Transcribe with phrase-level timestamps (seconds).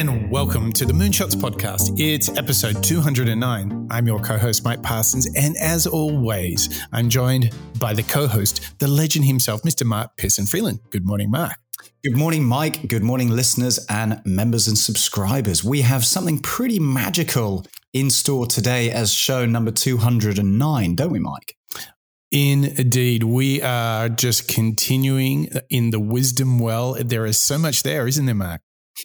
[0.00, 2.00] and welcome to the Moonshots Podcast.
[2.00, 3.88] It's episode 209.
[3.90, 8.78] I'm your co host, Mike Parsons, and as always, I'm joined by the co host,
[8.78, 9.84] the legend himself, Mr.
[9.84, 10.80] Mark Pearson Freeland.
[10.88, 11.58] Good morning, Mark.
[12.02, 12.88] Good morning, Mike.
[12.88, 15.62] Good morning, listeners and members and subscribers.
[15.62, 21.58] We have something pretty magical in store today as show number 209, don't we, Mike?
[22.32, 26.94] Indeed, we are just continuing in the wisdom well.
[26.94, 28.62] There is so much there, isn't there, Mark?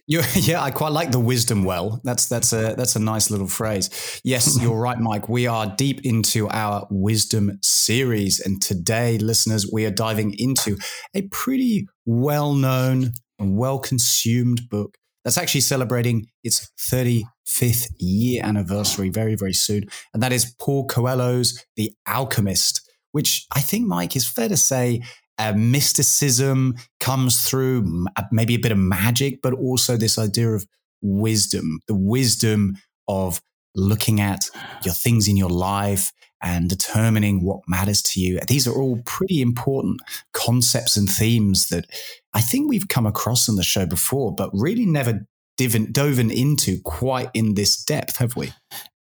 [0.08, 2.02] You're, yeah, I quite like the wisdom well.
[2.04, 4.22] That's that's a that's a nice little phrase.
[4.24, 5.30] Yes, you're right, Mike.
[5.30, 10.78] We are deep into our wisdom series, and today, listeners, we are diving into
[11.14, 19.54] a pretty well-known and well-consumed book that's actually celebrating its 35th year anniversary very very
[19.54, 22.82] soon, and that is Paul Coelho's The Alchemist,
[23.12, 25.02] which I think, Mike, is fair to say
[25.38, 30.66] uh, mysticism comes through, maybe a bit of magic, but also this idea of
[31.02, 33.42] wisdom, the wisdom of
[33.76, 34.50] looking at
[34.84, 38.40] your things in your life and determining what matters to you.
[38.48, 40.02] These are all pretty important
[40.34, 41.86] concepts and themes that
[42.34, 45.26] I think we've come across in the show before, but really never
[45.60, 48.54] diven, dove into quite in this depth, have we?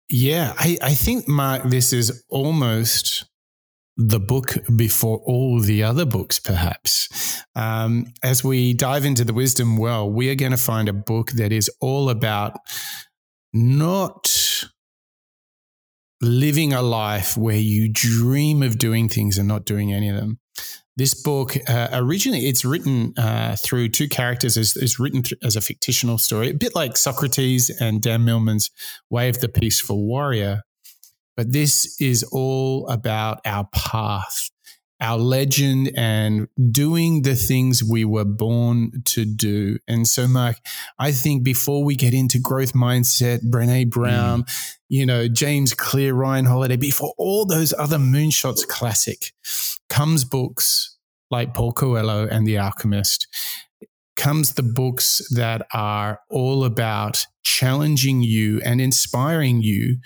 [0.10, 3.26] Yeah, I, I think, Mark, this is almost
[3.98, 7.44] the book before all the other books, perhaps.
[7.56, 11.32] Um, as we dive into the wisdom well, we are going to find a book
[11.32, 12.58] that is all about
[13.54, 14.32] not
[16.22, 20.40] living a life where you dream of doing things and not doing any of them.
[20.98, 24.58] This book uh, originally it's written uh, through two characters.
[24.58, 28.70] is, it's written th- as a fictional story, a bit like Socrates and Dan Millman's
[29.10, 30.64] Way of the Peaceful Warrior.
[31.42, 34.52] But this is all about our path,
[35.02, 39.80] our legend, and doing the things we were born to do.
[39.88, 40.58] And so, Mark,
[41.00, 44.76] I think before we get into growth mindset, Brene Brown, mm.
[44.88, 49.34] you know, James Clear, Ryan Holiday, before all those other moonshots classic,
[49.90, 50.96] comes books
[51.32, 53.28] like Paul Coelho and The Alchemist
[54.16, 59.98] comes the books that are all about challenging you and inspiring you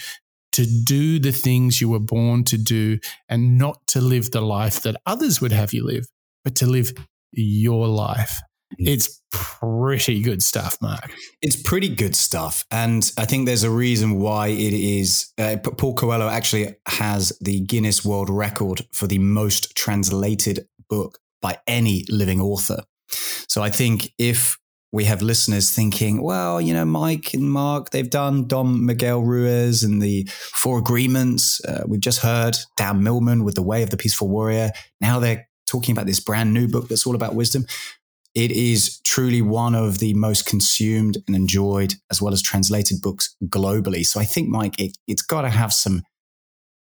[0.55, 4.81] to do the things you were born to do and not to live the life
[4.83, 6.07] that others would have you live,
[6.45, 6.93] but to live
[7.33, 8.39] your life.
[8.79, 8.87] Mm.
[8.87, 11.11] It's pretty good stuff, Mark.
[11.41, 12.65] It's pretty good stuff.
[12.71, 15.33] And I think there's a reason why it is.
[15.37, 21.57] Uh, Paul Coelho actually has the Guinness World Record for the most translated book by
[21.67, 22.83] any living author.
[23.09, 24.57] So I think if
[24.95, 29.83] we have listeners thinking, well, you know, Mike and Mark, they've done Don Miguel Ruiz
[29.83, 30.23] and the
[30.53, 31.63] Four Agreements.
[31.65, 34.71] Uh, we've just heard Dan Millman with The Way of the Peaceful Warrior.
[35.01, 37.65] Now they're talking about this brand new book that's all about wisdom.
[38.33, 43.35] It is truly one of the most consumed and enjoyed, as well as translated books
[43.47, 44.05] globally.
[44.05, 46.03] So I think, Mike, it, it's got to have some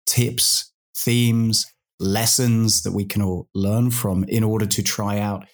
[0.05, 1.65] tips, themes,
[1.99, 5.47] lessons that we can all learn from in order to try out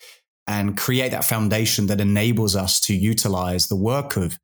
[0.47, 4.37] and create that foundation that enables us to utilize the work of,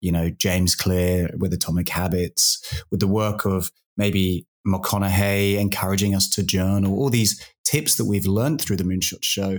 [0.00, 6.28] you know, James Clear with Atomic Habits, with the work of maybe McConaughey encouraging us
[6.30, 9.58] to journal, all these tips that we've learned through the Moonshot Show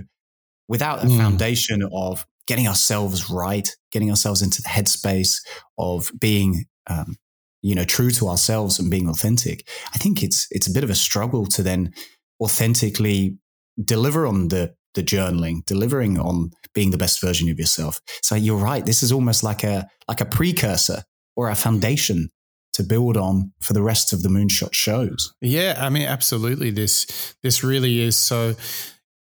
[0.68, 1.16] without a mm.
[1.16, 5.40] foundation of getting ourselves right, getting ourselves into the headspace
[5.78, 7.16] of being, um,
[7.62, 9.68] you know, true to ourselves and being authentic.
[9.94, 11.92] I think it's it's a bit of a struggle to then
[12.40, 13.38] authentically
[13.82, 18.00] deliver on the the journaling, delivering on being the best version of yourself.
[18.22, 18.84] So you're right.
[18.84, 21.04] This is almost like a like a precursor
[21.36, 22.30] or a foundation
[22.74, 25.32] to build on for the rest of the moonshot shows.
[25.40, 26.70] Yeah, I mean, absolutely.
[26.70, 28.54] This this really is so.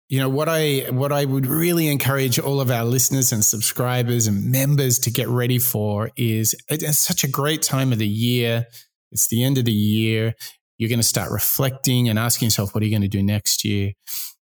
[0.08, 4.26] You know what I what I would really encourage all of our listeners and subscribers
[4.26, 8.66] and members to get ready for is it's such a great time of the year.
[9.10, 10.34] It's the end of the year.
[10.76, 13.64] You're going to start reflecting and asking yourself, what are you going to do next
[13.64, 13.92] year?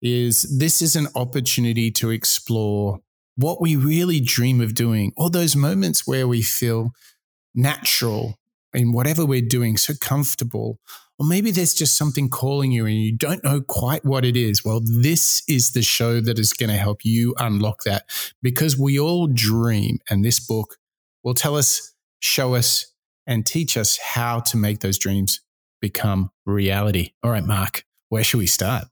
[0.01, 3.01] Is this is an opportunity to explore
[3.37, 6.91] what we really dream of doing, or those moments where we feel
[7.55, 8.39] natural
[8.75, 10.79] in whatever we're doing, so comfortable.
[11.19, 14.65] Or maybe there's just something calling you and you don't know quite what it is.
[14.65, 18.05] Well, this is the show that is going to help you unlock that
[18.41, 19.99] because we all dream.
[20.09, 20.77] And this book
[21.25, 22.93] will tell us, show us,
[23.27, 25.41] and teach us how to make those dreams
[25.81, 27.13] become reality.
[27.23, 28.85] All right, Mark, where should we start?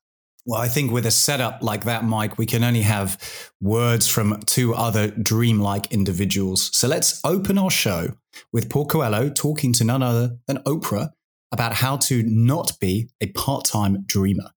[0.47, 3.19] Well, I think with a setup like that, Mike, we can only have
[3.61, 6.71] words from two other dreamlike individuals.
[6.73, 8.13] So let's open our show
[8.53, 11.11] with Paul Coelho talking to none other than Oprah
[11.51, 14.51] about how to not be a part time dreamer.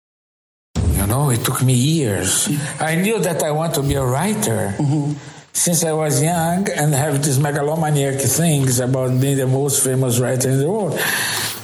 [0.76, 2.48] You know, it took me years.
[2.80, 4.76] I knew that I want to be a writer.
[4.78, 5.14] Mm-hmm.
[5.52, 10.50] since I was young and have these megalomaniac things about being the most famous writer
[10.50, 11.00] in the world.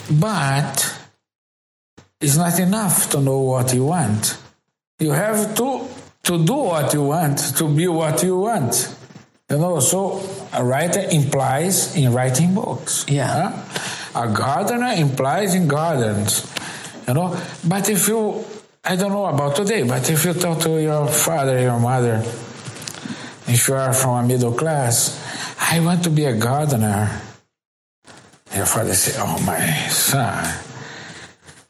[0.09, 0.94] But
[2.25, 4.35] it's not enough to know what you want.
[4.97, 5.87] You have to
[6.23, 8.95] to do what you want, to be what you want.
[9.47, 13.05] You know, so a writer implies in writing books.
[13.07, 13.51] Yeah.
[13.51, 14.23] Huh?
[14.23, 16.51] A gardener implies in gardens.
[17.07, 18.43] You know, but if you,
[18.83, 22.23] I don't know about today, but if you talk to your father, your mother,
[23.45, 25.21] if you are from a middle class,
[25.61, 27.21] I want to be a gardener.
[28.55, 30.43] Your father say, "Oh my son,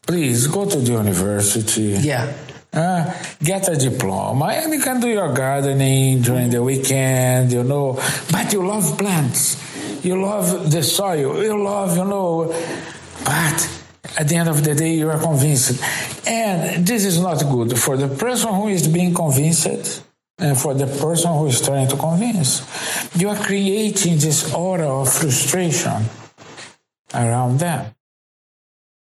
[0.06, 2.32] please go to the university." Yeah.
[2.76, 3.10] Uh,
[3.42, 7.98] get a diploma and you can do your gardening during the weekend, you know.
[8.30, 9.56] But you love plants,
[10.04, 12.54] you love the soil, you love, you know.
[13.24, 13.70] But
[14.18, 15.82] at the end of the day, you are convinced.
[16.28, 20.04] And this is not good for the person who is being convinced
[20.38, 22.62] and for the person who is trying to convince.
[23.16, 26.04] You are creating this aura of frustration
[27.14, 27.95] around them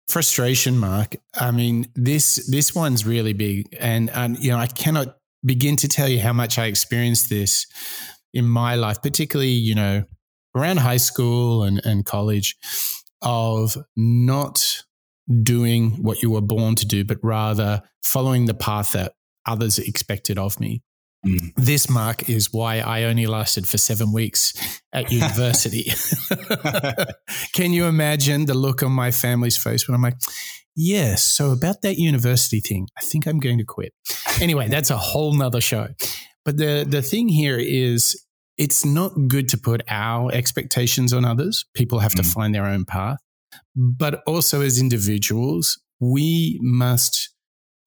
[0.09, 1.17] frustration mark.
[1.35, 3.69] I mean this this one's really big.
[3.79, 7.67] And and you know i cannot begin to tell you how much i experienced this
[8.35, 10.03] in my life particularly you know
[10.55, 12.57] around high school and, and college
[13.23, 14.83] of not
[15.43, 19.13] doing what you were born to do but rather following the path that
[19.47, 20.83] others expected of me
[21.27, 21.53] Mm.
[21.57, 24.55] This, Mark, is why I only lasted for seven weeks
[24.93, 25.93] at university.
[27.53, 30.19] Can you imagine the look on my family's face when I'm like,
[30.75, 33.93] yes, yeah, so about that university thing, I think I'm going to quit.
[34.41, 35.89] Anyway, that's a whole nother show.
[36.45, 38.25] But the, the thing here is
[38.57, 41.65] it's not good to put our expectations on others.
[41.75, 42.19] People have mm.
[42.19, 43.19] to find their own path.
[43.75, 47.31] But also as individuals, we must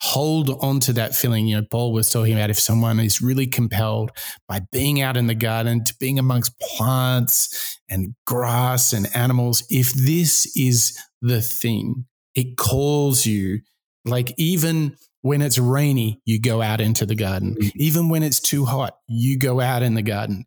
[0.02, 1.48] hold on to that feeling.
[1.48, 4.12] You know, Paul was talking about if someone is really compelled
[4.48, 9.94] by being out in the garden, to being amongst plants and grass and animals, if
[9.94, 12.06] this is the thing,
[12.36, 13.60] it calls you
[14.06, 17.56] like even when it's rainy, you go out into the garden.
[17.60, 17.70] Mm-hmm.
[17.76, 20.46] Even when it's too hot, you go out in the garden.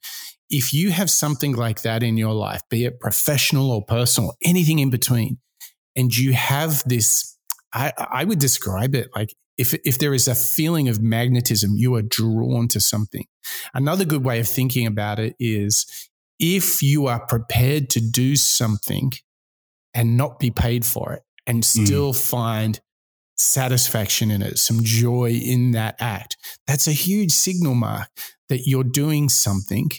[0.48, 4.78] If you have something like that in your life, be it professional or personal, anything
[4.78, 5.38] in between,
[5.94, 7.32] and you have this
[7.74, 11.94] I, I would describe it like if, if there is a feeling of magnetism, you
[11.94, 13.26] are drawn to something.
[13.74, 16.08] Another good way of thinking about it is
[16.38, 19.12] if you are prepared to do something
[19.94, 21.84] and not be paid for it and hmm.
[21.84, 22.30] still mm.
[22.30, 22.80] find
[23.36, 28.08] satisfaction in it, some joy in that act, that's a huge signal mark
[28.48, 29.90] that you're doing something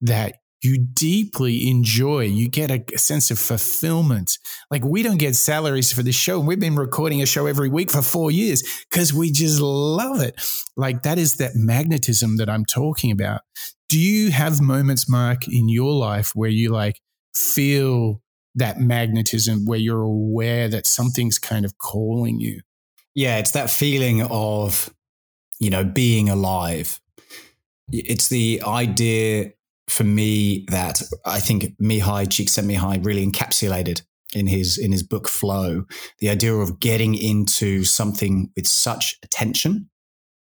[0.00, 2.20] that you deeply enjoy.
[2.20, 4.38] You get a, sense of fulfillment.
[4.70, 6.38] Like we don't get salaries for this show.
[6.38, 10.40] We've been recording a show every week for four years because we just love it.
[10.76, 13.40] Like that is that magnetism that I'm talking about.
[13.88, 17.00] Do you have moments, Mark, in your life where you like
[17.34, 18.22] feel
[18.54, 22.60] that magnetism, where you're aware that something's kind of calling you?
[23.14, 24.94] Yeah, it's that feeling of,
[25.58, 27.00] you know, being alive.
[27.90, 29.52] It's the idea
[29.92, 34.02] for me that I think Mihaly Csikszentmihalyi really encapsulated
[34.34, 35.84] in his in his book Flow,
[36.18, 39.90] the idea of getting into something with such attention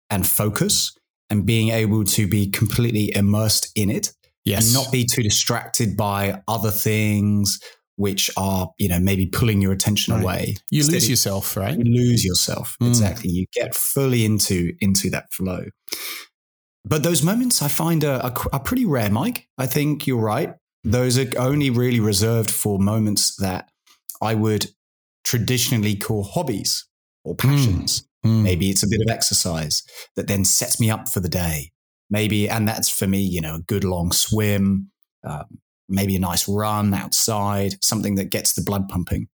[0.08, 0.96] and focus
[1.28, 4.12] and being able to be completely immersed in it
[4.44, 4.64] yes.
[4.64, 7.60] and not be too distracted by other things
[7.96, 10.22] which are, you know, maybe pulling your attention right.
[10.22, 10.56] away.
[10.70, 11.76] You Instead lose yourself, right?
[11.76, 12.76] You lose yourself.
[12.80, 12.88] Mm.
[12.88, 13.30] Exactly.
[13.30, 15.64] You get fully into into that flow.
[16.86, 19.48] But those moments I find are, are, are pretty rare, Mike.
[19.58, 20.54] I think you're right.
[20.84, 23.70] Those are only really reserved for moments that
[24.22, 24.70] I would
[25.24, 26.86] traditionally call hobbies
[27.24, 27.48] or hmm.
[27.48, 28.02] passions.
[28.02, 28.06] Mm.
[28.26, 28.42] Mm.
[28.42, 29.82] Maybe it's a bit of exercise
[30.16, 31.72] that then sets me up for the day.
[32.08, 34.90] Maybe, and that's for me, you know, a good long swim,
[35.24, 39.28] um, maybe a nice run outside, something that gets the blood pumping.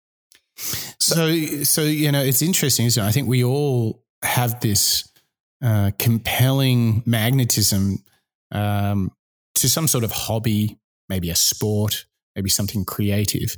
[0.57, 2.87] So, so you know, it's interesting.
[2.87, 3.07] Isn't it?
[3.07, 5.10] I think we all have this
[5.63, 7.99] uh, compelling magnetism
[8.53, 9.11] um,
[9.57, 13.57] to some sort of hobby, maybe a sport, maybe something creative.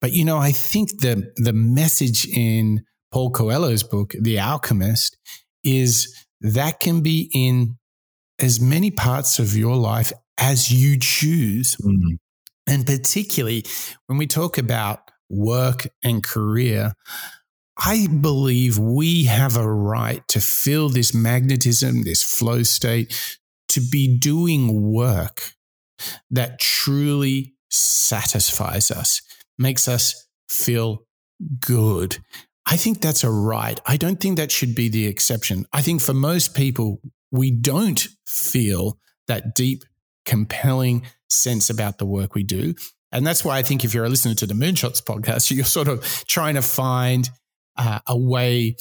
[0.00, 5.16] But you know, I think the the message in Paul Coelho's book, The Alchemist,
[5.64, 7.76] is that can be in
[8.38, 11.76] as many parts of your life as you choose.
[11.76, 12.16] Mm-hmm.
[12.68, 13.64] And particularly
[14.06, 16.92] when we talk about work and career,
[17.78, 23.14] I believe we have a right to feel this magnetism, this flow state,
[23.68, 25.52] to be doing work
[26.30, 29.20] that truly satisfies us,
[29.58, 31.04] makes us feel
[31.60, 32.18] good.
[32.66, 33.78] I think that's a right.
[33.86, 35.66] I don't think that should be the exception.
[35.72, 39.84] I think for most people, we don't feel that deep
[40.24, 42.74] compelling sense about the work we do.
[43.12, 45.88] And that's why I think if you're a listener to the Moonshots podcast, you're sort
[45.88, 47.28] of trying to find
[47.78, 48.76] uh, a way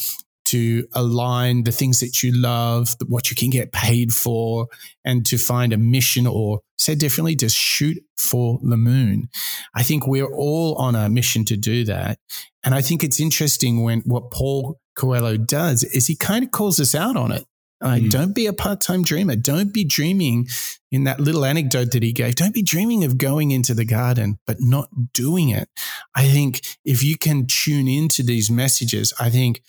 [0.45, 4.67] to align the things that you love, what you can get paid for,
[5.03, 9.27] and to find a mission or said differently, just shoot for the moon.
[9.73, 12.19] I think we're all on a mission to do that.
[12.63, 16.79] And I think it's interesting when what Paul Coelho does is he kind of calls
[16.79, 17.45] us out on it.
[17.81, 18.09] Uh, mm.
[18.09, 19.35] Don't be a part time dreamer.
[19.35, 20.47] Don't be dreaming
[20.91, 22.35] in that little anecdote that he gave.
[22.35, 25.69] Don't be dreaming of going into the garden, but not doing it.
[26.15, 29.61] I think if you can tune into these messages, I think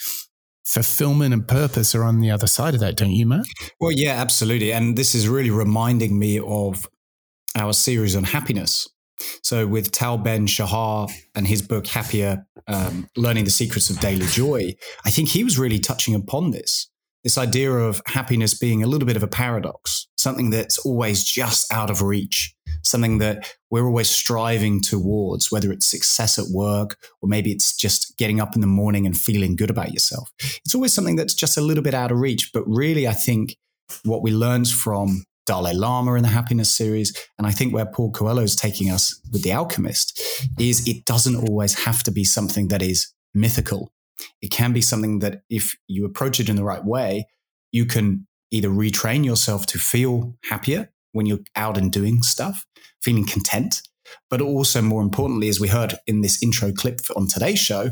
[0.65, 3.47] fulfillment and purpose are on the other side of that, don't you, Matt?
[3.81, 4.73] Well, yeah, absolutely.
[4.73, 6.89] And this is really reminding me of
[7.57, 8.89] our series on happiness.
[9.43, 14.27] So, with Tal Ben Shahar and his book Happier, um, Learning the Secrets of Daily
[14.27, 14.75] Joy,
[15.07, 16.89] I think he was really touching upon this
[17.27, 21.73] this idea of happiness being a little bit of a paradox, something that's always just
[21.73, 22.55] out of reach,
[22.85, 28.17] something that we're always striving towards, whether it's success at work or maybe it's just
[28.17, 30.31] getting up in the morning and feeling good about yourself.
[30.65, 32.53] It's always something that's just a little bit out of reach.
[32.53, 33.57] But really, I think
[34.05, 38.13] what we learned from Dalai Lama in the happiness series, and I think where Paul
[38.13, 40.23] Coelho is taking us with The Alchemist,
[40.61, 43.91] is it doesn't always have to be something that is mythical
[44.41, 47.27] it can be something that if you approach it in the right way,
[47.73, 52.67] you can either retrain yourself to feel happier when you're out and doing stuff,
[53.03, 53.83] feeling content,
[54.31, 57.91] but also more importantly, as we heard in this intro clip on today's show,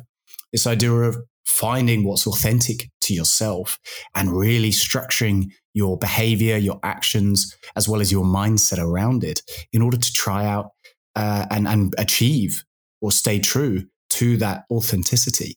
[0.52, 3.78] this idea of finding what's authentic to yourself
[4.14, 9.82] and really structuring your behavior, your actions, as well as your mindset around it in
[9.82, 10.70] order to try out
[11.16, 12.64] uh, and, and achieve
[13.00, 15.54] or stay true to that authenticity.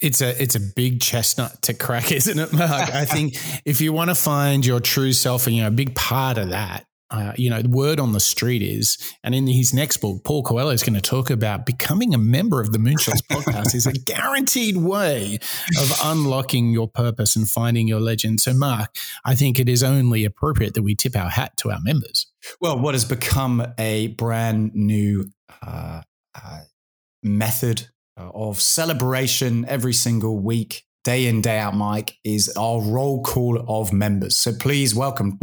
[0.00, 2.94] It's a it's a big chestnut to crack, isn't it, Mark?
[2.94, 5.94] I think if you want to find your true self, and you know, a big
[5.94, 9.72] part of that, uh, you know, the word on the street is, and in his
[9.72, 13.22] next book, Paul Coelho is going to talk about becoming a member of the Moonshots
[13.30, 15.38] podcast is a guaranteed way
[15.80, 18.40] of unlocking your purpose and finding your legend.
[18.42, 21.80] So, Mark, I think it is only appropriate that we tip our hat to our
[21.80, 22.26] members.
[22.60, 25.30] Well, what has become a brand new
[25.62, 26.02] uh,
[26.34, 26.60] uh,
[27.22, 33.22] method uh, of celebration every single week, day in, day out, Mike, is our roll
[33.22, 34.36] call of members.
[34.36, 35.38] So please welcome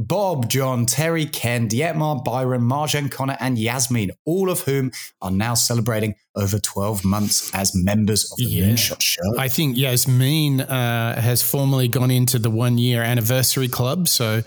[0.00, 5.54] Bob, John, Terry, Ken, Dietmar, Byron, Marjan, Connor, and Yasmin, all of whom are now
[5.54, 8.66] celebrating over 12 months as members of the yeah.
[8.66, 9.38] Moonshot Show.
[9.38, 14.06] I think Yasmin uh, has formally gone into the one year anniversary club.
[14.06, 14.44] So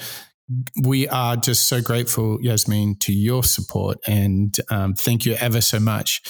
[0.84, 5.80] we are just so grateful, Yasmin, to your support and um, thank you ever so
[5.80, 6.22] much.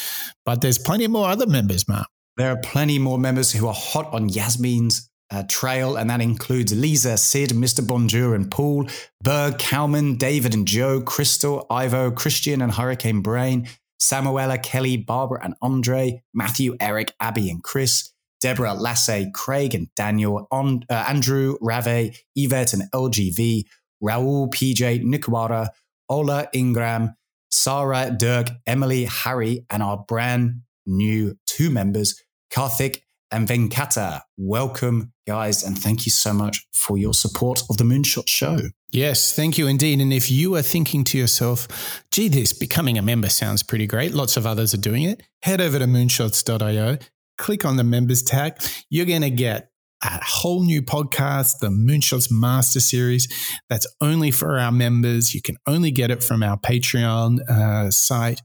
[0.45, 2.07] But there's plenty more other members, Mark.
[2.37, 6.73] There are plenty more members who are hot on Yasmin's uh, trail, and that includes
[6.73, 7.85] Lisa, Sid, Mr.
[7.85, 8.87] Bonjour, and Paul,
[9.23, 13.67] Berg, Kalman, David and Joe, Crystal, Ivo, Christian, and Hurricane Brain,
[14.01, 18.11] Samoela, Kelly, Barbara, and Andre, Matthew, Eric, Abby, and Chris.
[18.41, 23.65] Deborah, Lasse, Craig, and Daniel, on, uh, Andrew, Rave, Yvette, and LGV,
[24.01, 25.72] Rahul, PJ, Nicoara,
[26.10, 27.15] Ola, Ingram,
[27.51, 34.22] Sarah, Dirk, Emily, Harry, and our brand new two members, Karthik and Venkata.
[34.38, 38.60] Welcome, guys, and thank you so much for your support of the Moonshot Show.
[38.91, 40.01] Yes, thank you indeed.
[40.01, 44.13] And if you are thinking to yourself, gee, this becoming a member sounds pretty great,
[44.13, 46.98] lots of others are doing it, head over to moonshots.io,
[47.38, 48.62] click on the members tag.
[48.89, 49.70] You're going to get
[50.03, 53.27] a whole new podcast, the Moonshots Master Series.
[53.70, 55.34] That's only for our members.
[55.34, 58.41] You can only get it from our Patreon uh, site.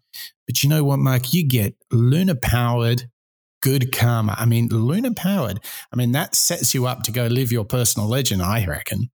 [0.47, 1.33] But you know what, Mark?
[1.33, 3.11] You get Lunar powered
[3.63, 4.37] good karma.
[4.39, 5.61] I mean, Lunar powered.
[5.93, 9.11] I mean, that sets you up to go live your personal legend, I reckon.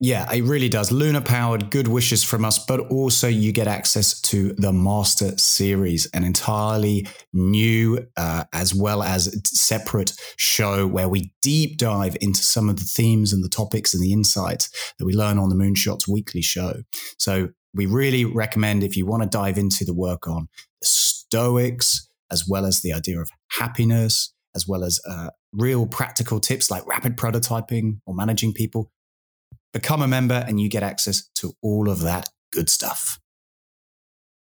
[0.00, 0.92] Yeah, it really does.
[0.92, 6.06] Lunar powered, good wishes from us, but also you get access to the Master Series,
[6.12, 12.68] an entirely new uh, as well as separate show where we deep dive into some
[12.68, 16.06] of the themes and the topics and the insights that we learn on the Moonshots
[16.06, 16.82] weekly show.
[17.18, 20.48] So we really recommend if you want to dive into the work on
[20.82, 26.70] Stoics, as well as the idea of happiness, as well as uh, real practical tips
[26.70, 28.90] like rapid prototyping or managing people
[29.72, 33.18] Become a member and you get access to all of that good stuff.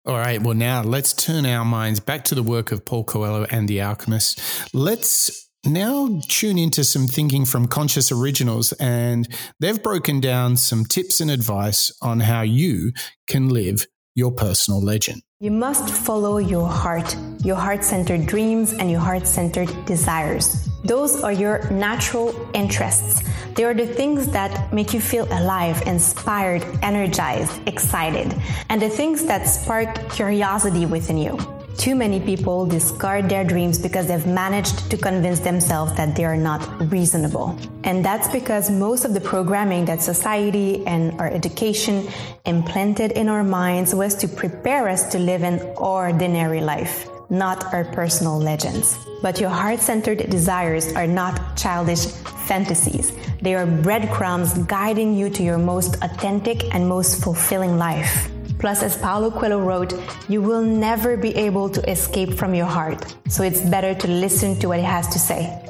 [0.05, 0.41] All right.
[0.41, 3.81] Well, now let's turn our minds back to the work of Paul Coelho and the
[3.81, 4.39] Alchemist.
[4.73, 9.27] Let's now tune into some thinking from Conscious Originals, and
[9.59, 12.93] they've broken down some tips and advice on how you
[13.27, 13.85] can live
[14.17, 15.21] your personal legend.
[15.39, 20.67] You must follow your heart, your heart centered dreams, and your heart centered desires.
[20.83, 23.21] Those are your natural interests.
[23.53, 28.33] They are the things that make you feel alive, inspired, energized, excited,
[28.69, 31.37] and the things that spark curiosity within you.
[31.77, 36.35] Too many people discard their dreams because they've managed to convince themselves that they are
[36.35, 37.55] not reasonable.
[37.83, 42.09] And that's because most of the programming that society and our education
[42.45, 47.85] implanted in our minds was to prepare us to live an ordinary life, not our
[47.85, 48.97] personal legends.
[49.21, 52.07] But your heart centered desires are not childish
[52.47, 53.13] fantasies.
[53.43, 58.31] They are breadcrumbs guiding you to your most authentic and most fulfilling life.
[58.59, 59.93] Plus, as Paulo Coelho wrote,
[60.27, 63.15] you will never be able to escape from your heart.
[63.29, 65.63] So it's better to listen to what it has to say.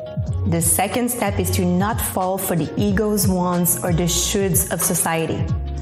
[0.48, 4.82] The second step is to not fall for the ego's wants or the shoulds of
[4.82, 5.40] society.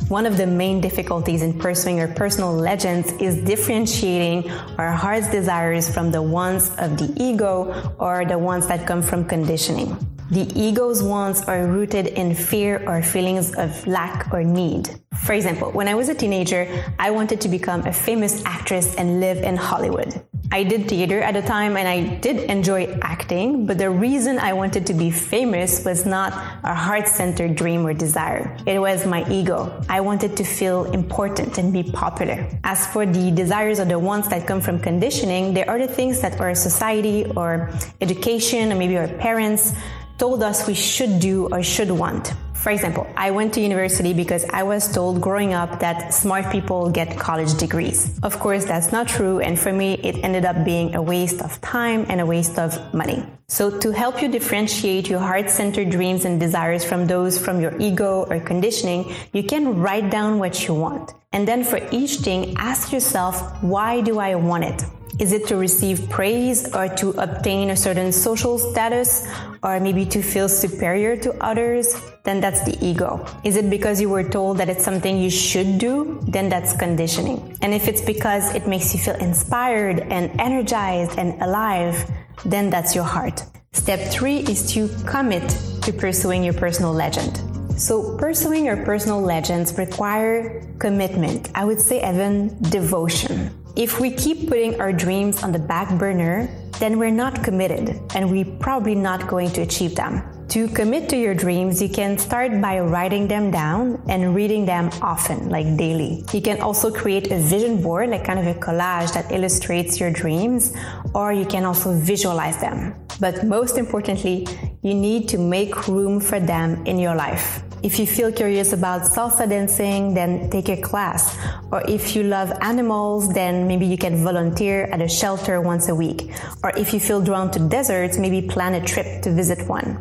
[0.09, 5.91] One of the main difficulties in pursuing our personal legends is differentiating our heart's desires
[5.91, 9.97] from the ones of the ego or the ones that come from conditioning.
[10.32, 14.89] The ego's wants are rooted in fear or feelings of lack or need.
[15.24, 16.67] For example, when I was a teenager,
[16.98, 20.25] I wanted to become a famous actress and live in Hollywood.
[20.51, 24.53] I did theater at the time and I did enjoy acting, but the reason I
[24.53, 28.55] wanted to be famous was not a heart centered dream or desire.
[28.65, 29.82] It was my ego.
[29.89, 32.48] I wanted to feel important and be popular.
[32.63, 36.22] As for the desires or the wants that come from conditioning, they are the things
[36.22, 39.74] that our society or education or maybe our parents
[40.17, 42.34] told us we should do or should want.
[42.65, 46.89] For example, I went to university because I was told growing up that smart people
[46.89, 48.19] get college degrees.
[48.24, 51.62] Of course, that's not true, and for me, it ended up being a waste of
[51.62, 53.24] time and a waste of money.
[53.48, 57.79] So, to help you differentiate your heart centered dreams and desires from those from your
[57.79, 61.13] ego or conditioning, you can write down what you want.
[61.34, 64.84] And then for each thing, ask yourself, why do I want it?
[65.17, 69.25] Is it to receive praise or to obtain a certain social status
[69.63, 71.95] or maybe to feel superior to others?
[72.23, 73.25] Then that's the ego.
[73.45, 76.19] Is it because you were told that it's something you should do?
[76.28, 77.58] Then that's conditioning.
[77.62, 82.12] And if it's because it makes you feel inspired and energized and alive,
[82.43, 83.41] then that's your heart.
[83.71, 85.47] Step three is to commit
[85.84, 87.55] to pursuing your personal legend.
[87.77, 91.49] So, pursuing your personal legends require commitment.
[91.55, 93.51] I would say even devotion.
[93.75, 96.47] If we keep putting our dreams on the back burner,
[96.79, 100.23] then we're not committed and we're probably not going to achieve them.
[100.49, 104.89] To commit to your dreams, you can start by writing them down and reading them
[105.01, 106.23] often, like daily.
[106.31, 110.11] You can also create a vision board, like kind of a collage that illustrates your
[110.11, 110.71] dreams,
[111.13, 112.95] or you can also visualize them.
[113.19, 114.47] But most importantly,
[114.81, 117.64] you need to make room for them in your life.
[117.86, 121.38] If you feel curious about salsa dancing, then take a class.
[121.71, 125.93] Or if you love animals, then maybe you can volunteer at a shelter once a
[125.93, 126.32] week.
[126.63, 130.00] Or if you feel drawn to deserts, maybe plan a trip to visit one.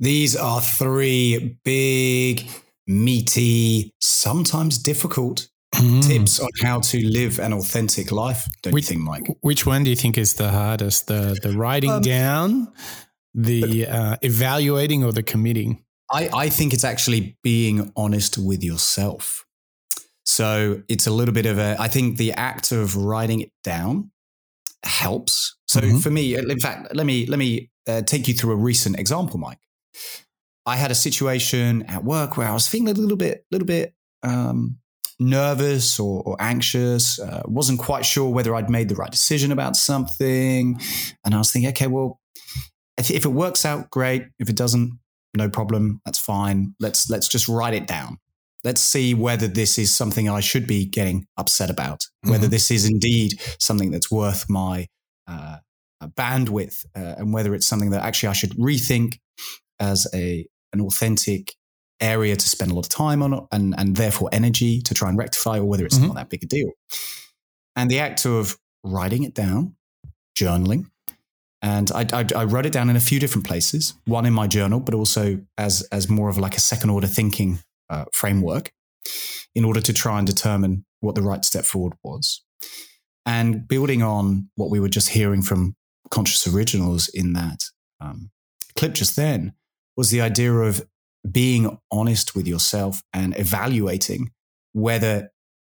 [0.00, 2.48] These are three big,
[2.86, 6.02] meaty, sometimes difficult Mm.
[6.06, 8.46] tips on how to live an authentic life.
[8.62, 9.26] Don't which, you think, Mike?
[9.40, 11.06] Which one do you think is the hardest?
[11.06, 12.72] The the writing um, down,
[13.34, 15.81] the uh, evaluating, or the committing?
[16.12, 19.46] I, I think it's actually being honest with yourself.
[20.24, 24.10] So it's a little bit of a, I think the act of writing it down
[24.84, 25.56] helps.
[25.66, 25.98] So mm-hmm.
[25.98, 29.38] for me, in fact, let me, let me uh, take you through a recent example,
[29.38, 29.58] Mike.
[30.66, 33.94] I had a situation at work where I was feeling a little bit, little bit,
[34.22, 34.78] um,
[35.18, 37.18] nervous or, or anxious.
[37.18, 40.78] Uh, wasn't quite sure whether I'd made the right decision about something.
[41.24, 42.20] And I was thinking, okay, well,
[42.98, 44.26] if, if it works out, great.
[44.38, 44.98] If it doesn't,
[45.34, 46.00] no problem.
[46.04, 46.74] That's fine.
[46.80, 48.18] Let's let's just write it down.
[48.64, 52.06] Let's see whether this is something I should be getting upset about.
[52.22, 52.50] Whether mm-hmm.
[52.50, 54.86] this is indeed something that's worth my
[55.26, 55.58] uh,
[56.04, 59.18] bandwidth, uh, and whether it's something that actually I should rethink
[59.80, 61.54] as a an authentic
[62.00, 65.18] area to spend a lot of time on, and and therefore energy to try and
[65.18, 66.08] rectify, or whether it's mm-hmm.
[66.08, 66.70] not that big a deal.
[67.74, 69.76] And the act of writing it down,
[70.36, 70.86] journaling,
[71.62, 73.94] and I, I, I, wrote it down in a few different places.
[74.04, 77.60] One in my journal, but also as as more of like a second order thinking
[77.88, 78.72] uh, framework,
[79.54, 82.42] in order to try and determine what the right step forward was.
[83.24, 85.76] And building on what we were just hearing from
[86.10, 87.64] Conscious Originals in that
[88.00, 88.30] um,
[88.76, 89.52] clip just then
[89.96, 90.84] was the idea of
[91.30, 94.30] being honest with yourself and evaluating
[94.72, 95.30] whether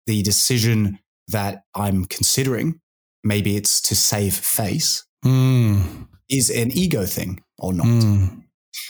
[0.06, 2.80] the decision that I'm considering,
[3.24, 6.08] maybe it's to save face, mm.
[6.28, 7.86] is an ego thing or not.
[7.86, 8.42] Mm.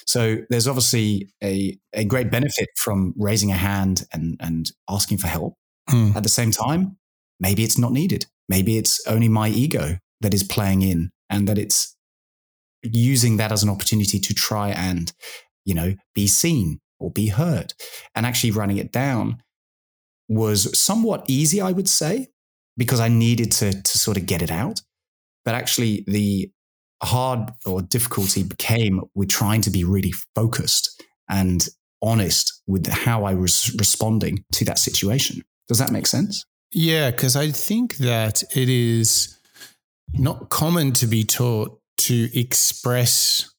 [0.07, 5.29] So there's obviously a, a great benefit from raising a hand and, and asking for
[5.29, 5.55] help.
[5.90, 6.14] Mm.
[6.16, 6.97] At the same time,
[7.40, 8.27] maybe it's not needed.
[8.49, 11.97] Maybe it's only my ego that is playing in and that it's
[12.83, 15.12] using that as an opportunity to try and,
[15.64, 17.75] you know, be seen or be heard
[18.14, 19.42] and actually running it down
[20.29, 22.29] was somewhat easy, I would say,
[22.77, 24.81] because I needed to, to sort of get it out.
[25.44, 26.50] But actually, the
[27.02, 31.68] hard or difficulty became with trying to be really focused and
[32.00, 35.42] honest with how I was responding to that situation.
[35.68, 36.44] Does that make sense?
[36.72, 39.38] Yeah, because I think that it is
[40.14, 43.52] not common to be taught to express,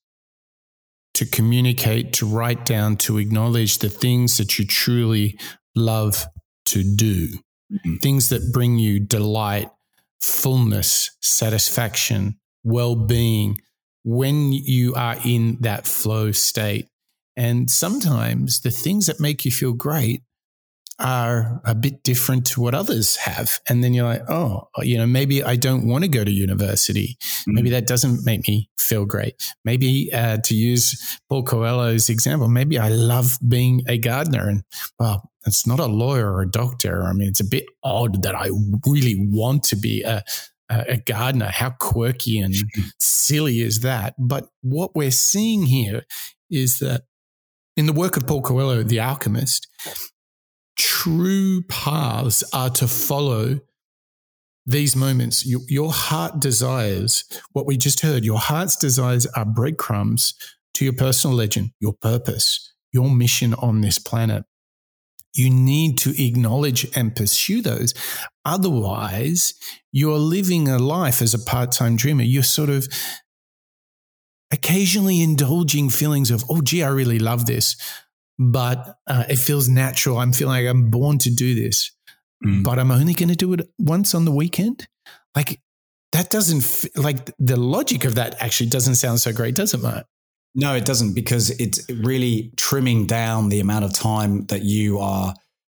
[1.13, 5.39] to communicate, to write down, to acknowledge the things that you truly
[5.75, 6.25] love
[6.65, 7.27] to do,
[7.71, 7.95] mm-hmm.
[7.97, 9.69] things that bring you delight,
[10.23, 13.57] fullness, satisfaction, well being
[14.03, 16.88] when you are in that flow state.
[17.36, 20.23] And sometimes the things that make you feel great
[20.99, 23.60] are a bit different to what others have.
[23.67, 27.17] And then you're like, oh, you know, maybe I don't want to go to university.
[27.19, 27.53] Mm-hmm.
[27.53, 29.53] Maybe that doesn't make me feel great.
[29.65, 34.47] Maybe uh, to use Paul Coelho's example, maybe I love being a gardener.
[34.47, 34.63] And
[34.99, 37.03] well, it's not a lawyer or a doctor.
[37.03, 38.49] I mean, it's a bit odd that I
[38.86, 40.23] really want to be a,
[40.69, 41.47] a gardener.
[41.47, 42.56] How quirky and
[42.99, 44.15] silly is that?
[44.17, 46.03] But what we're seeing here
[46.49, 47.03] is that
[47.75, 49.67] in the work of Paul Coelho, The Alchemist,
[50.77, 53.59] true paths are to follow
[54.65, 55.45] these moments.
[55.45, 60.33] Your, your heart desires, what we just heard, your heart's desires are breadcrumbs
[60.75, 64.43] to your personal legend, your purpose, your mission on this planet.
[65.36, 67.93] You need to acknowledge and pursue those.
[68.45, 69.55] Otherwise,
[69.91, 72.23] you're living a life as a part time dreamer.
[72.23, 72.88] You're sort of
[74.51, 77.75] occasionally indulging feelings of, oh, gee, I really love this
[78.39, 80.17] but uh, it feels natural.
[80.17, 81.91] I'm feeling like I'm born to do this,
[82.43, 82.63] mm.
[82.63, 84.87] but I'm only going to do it once on the weekend.
[85.35, 85.59] Like
[86.11, 89.81] that doesn't f- like the logic of that actually doesn't sound so great, does it,
[89.81, 90.05] Mark?
[90.55, 95.33] No, it doesn't because it's really trimming down the amount of time that you are,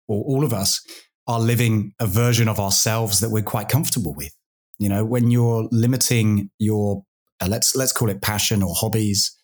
[0.08, 0.82] or all of us
[1.28, 4.34] are living a version of ourselves that we're quite comfortable with.
[4.78, 7.04] You know, when you're limiting your,
[7.42, 9.36] uh, let's, let's call it passion or hobbies,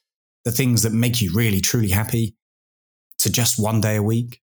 [0.46, 2.36] the things that make you really, truly happy,
[3.24, 4.42] to just one day a week,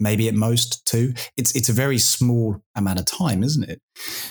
[0.00, 1.14] maybe at most two.
[1.36, 3.80] It's it's a very small amount of time, isn't it?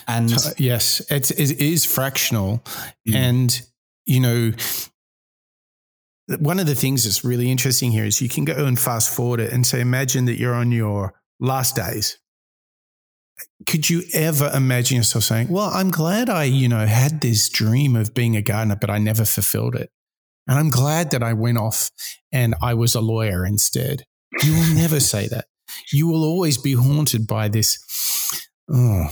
[0.07, 2.63] And uh, yes, it's, it is fractional,
[3.07, 3.15] mm.
[3.15, 3.61] and
[4.05, 4.51] you know.
[6.39, 9.41] One of the things that's really interesting here is you can go and fast forward
[9.41, 12.17] it and say, imagine that you're on your last days
[13.65, 17.95] could you ever imagine yourself saying, "Well, I'm glad I, you know, had this dream
[17.95, 19.91] of being a gardener, but I never fulfilled it."
[20.47, 21.89] And I'm glad that I went off
[22.31, 24.03] and I was a lawyer instead.
[24.43, 25.45] You will never say that.
[25.91, 27.79] You will always be haunted by this.
[28.69, 29.07] Oh,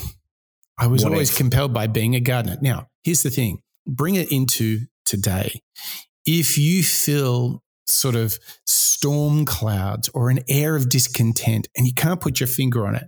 [0.77, 1.37] I was what always if?
[1.37, 2.57] compelled by being a gardener.
[2.61, 5.61] Now, here's the thing bring it into today.
[6.25, 12.21] If you feel sort of storm clouds or an air of discontent and you can't
[12.21, 13.05] put your finger on it,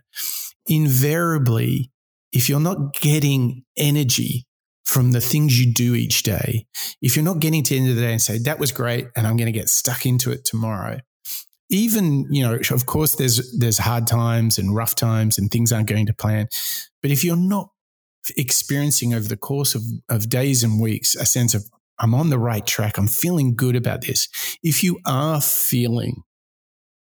[0.67, 1.91] invariably,
[2.31, 4.45] if you're not getting energy
[4.85, 6.67] from the things you do each day,
[7.01, 9.07] if you're not getting to the end of the day and say, that was great
[9.15, 10.99] and I'm going to get stuck into it tomorrow,
[11.69, 15.87] even, you know, of course there's there's hard times and rough times and things aren't
[15.87, 16.47] going to plan.
[17.01, 17.69] But if you're not
[18.37, 21.63] experiencing over the course of, of days and weeks a sense of
[21.99, 24.27] I'm on the right track, I'm feeling good about this.
[24.63, 26.23] If you are feeling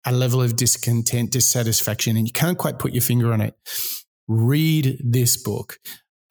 [0.06, 3.56] a level of discontent, dissatisfaction, and you can't quite put your finger on it,
[4.28, 5.80] read this book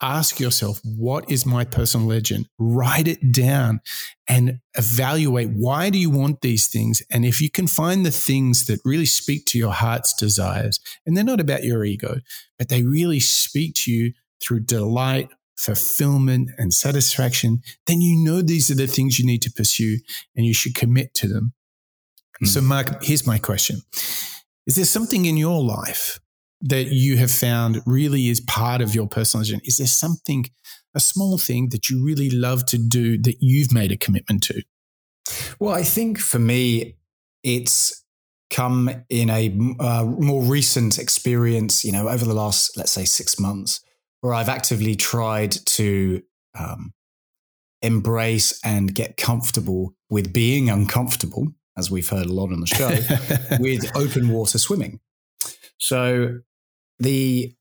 [0.01, 2.49] ask yourself, what is my personal legend?
[2.59, 3.81] Write it down
[4.29, 7.03] and evaluate why do you want these things?
[7.11, 11.17] And if you can find the things that really speak to your heart's desires, and
[11.17, 12.21] they're not about your ego,
[12.59, 18.71] but they really speak to you through delight, fulfillment, and satisfaction, then you know these
[18.71, 19.99] are the things you need to pursue
[20.37, 21.55] and you should commit to them.
[22.43, 22.49] Mm.
[22.49, 23.81] So, Mark, here's my question
[24.67, 26.21] Is there something in your life
[26.62, 29.64] that you have found really is part of your personal agenda?
[29.66, 30.47] Is there something,
[30.95, 34.62] a small thing that you really love to do that you've made a commitment to?
[35.59, 36.97] Well, I think for me,
[37.42, 38.05] it's
[38.51, 43.38] come in a uh, more recent experience, you know, over the last, let's say, six
[43.38, 43.81] months,
[44.21, 46.23] where I've actively tried to
[46.59, 46.92] um,
[47.83, 52.88] embrace and get comfortable with being uncomfortable, as we've heard a lot on the show,
[53.61, 55.01] with open water swimming.
[55.79, 56.39] So
[56.99, 57.55] the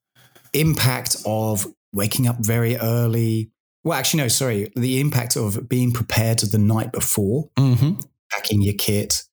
[0.54, 3.52] impact of waking up very early.
[3.84, 4.72] Well, actually, no, sorry.
[4.76, 8.00] The impact of being prepared the night before, mm-hmm.
[8.32, 9.24] packing your kit,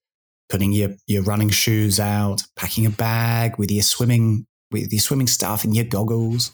[0.49, 5.27] putting your, your running shoes out, packing a bag with your swimming with your swimming
[5.27, 6.51] stuff and your goggles.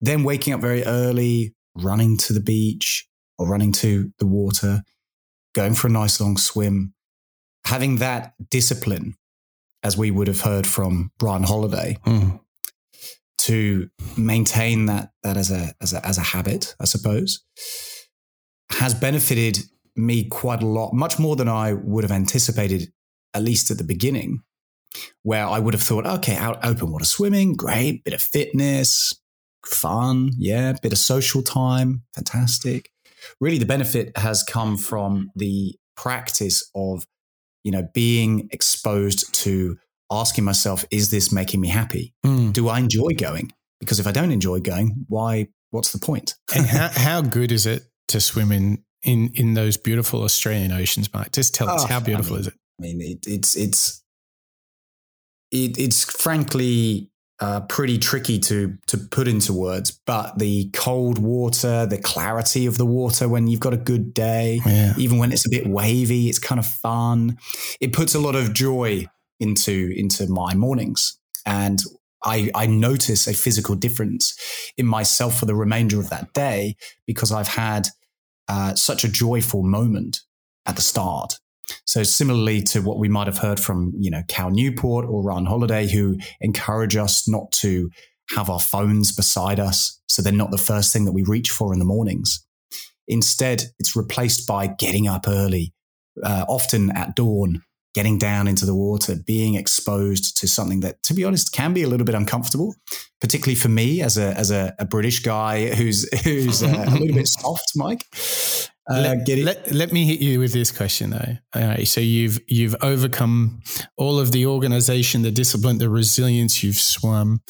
[0.00, 4.82] Then waking up very early, running to the beach, or running to the water,
[5.54, 6.92] going for a nice long swim,
[7.64, 9.14] having that discipline,
[9.84, 12.40] as we would have heard from Ryan Holiday, mm.
[13.38, 17.44] to maintain that that as a as a as a habit, I suppose,
[18.72, 19.58] has benefited
[19.96, 22.92] me quite a lot, much more than I would have anticipated,
[23.32, 24.42] at least at the beginning,
[25.22, 29.20] where I would have thought, okay, out open water swimming, great, bit of fitness,
[29.64, 32.90] fun, yeah, bit of social time, fantastic.
[33.40, 37.06] Really, the benefit has come from the practice of,
[37.64, 39.78] you know, being exposed to
[40.10, 42.14] asking myself, is this making me happy?
[42.24, 42.52] Mm.
[42.52, 43.52] Do I enjoy going?
[43.80, 45.48] Because if I don't enjoy going, why?
[45.70, 46.34] What's the point?
[46.54, 51.12] and how, how good is it to swim in in in those beautiful Australian oceans,
[51.12, 51.32] Mark?
[51.32, 52.54] Just tell oh, us how beautiful I mean, is it?
[52.54, 54.02] I mean, it, it's it's
[55.50, 57.10] it, it's frankly
[57.44, 59.90] uh, pretty tricky to to put into words.
[60.06, 64.62] But the cold water, the clarity of the water when you've got a good day,
[64.64, 64.94] yeah.
[64.96, 67.36] even when it's a bit wavy, it's kind of fun.
[67.80, 69.08] It puts a lot of joy
[69.40, 71.80] into into my mornings, and
[72.24, 74.34] I, I notice a physical difference
[74.78, 76.76] in myself for the remainder of that day
[77.06, 77.88] because I've had
[78.48, 80.20] uh, such a joyful moment
[80.64, 81.38] at the start.
[81.86, 85.46] So similarly to what we might have heard from, you know, Cal Newport or Ryan
[85.46, 87.90] Holiday, who encourage us not to
[88.30, 90.00] have our phones beside us.
[90.08, 92.44] So they're not the first thing that we reach for in the mornings.
[93.06, 95.74] Instead, it's replaced by getting up early,
[96.22, 97.62] uh, often at dawn,
[97.94, 101.82] getting down into the water, being exposed to something that, to be honest, can be
[101.82, 102.74] a little bit uncomfortable,
[103.20, 107.14] particularly for me as a as a, a British guy who's who's uh, a little
[107.14, 108.06] bit soft, Mike.
[108.90, 111.36] Uh, let, let, let, me hit you with this question though.
[111.54, 113.62] All right, so you've you've overcome
[113.96, 116.62] all of the organization, the discipline, the resilience.
[116.62, 117.40] You've swum.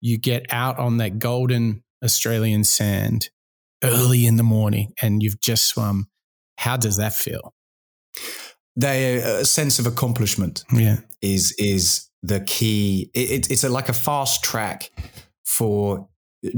[0.00, 3.30] You get out on that golden Australian sand
[3.82, 6.08] early in the morning, and you've just swum.
[6.58, 7.52] How does that feel?
[8.76, 13.10] The uh, sense of accomplishment, yeah, is is the key.
[13.12, 14.92] It, it's a, like a fast track
[15.44, 16.08] for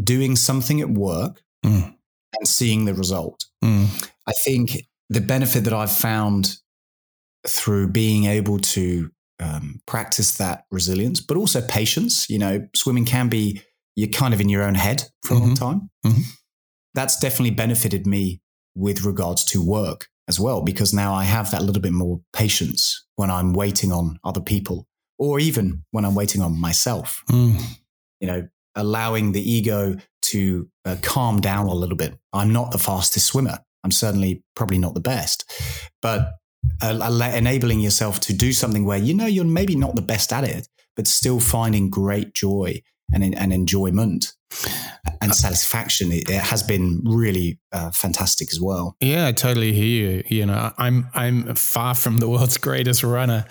[0.05, 1.94] doing something at work mm.
[2.38, 3.46] and seeing the result.
[3.62, 4.11] Mm.
[4.27, 6.57] I think the benefit that I've found
[7.46, 12.29] through being able to um, practice that resilience, but also patience.
[12.31, 13.61] You know, swimming can be
[13.96, 15.46] you're kind of in your own head for a mm-hmm.
[15.46, 15.90] long time.
[16.07, 16.22] Mm-hmm.
[16.94, 18.40] That's definitely benefited me
[18.75, 23.05] with regards to work as well, because now I have that little bit more patience
[23.16, 24.87] when I'm waiting on other people,
[25.18, 27.22] or even when I'm waiting on myself.
[27.29, 27.61] Mm.
[28.20, 29.96] You know, allowing the ego
[30.33, 32.18] to uh, calm down a little bit.
[32.33, 33.59] I'm not the fastest swimmer.
[33.85, 35.51] I'm certainly probably not the best,
[36.01, 36.35] but
[36.81, 40.45] uh, enabling yourself to do something where you know you're maybe not the best at
[40.45, 42.81] it, but still finding great joy
[43.12, 44.33] and, and enjoyment
[45.20, 50.22] and satisfaction it, has been really uh, fantastic as well yeah i totally hear you
[50.26, 53.44] you know i'm i'm far from the world's greatest runner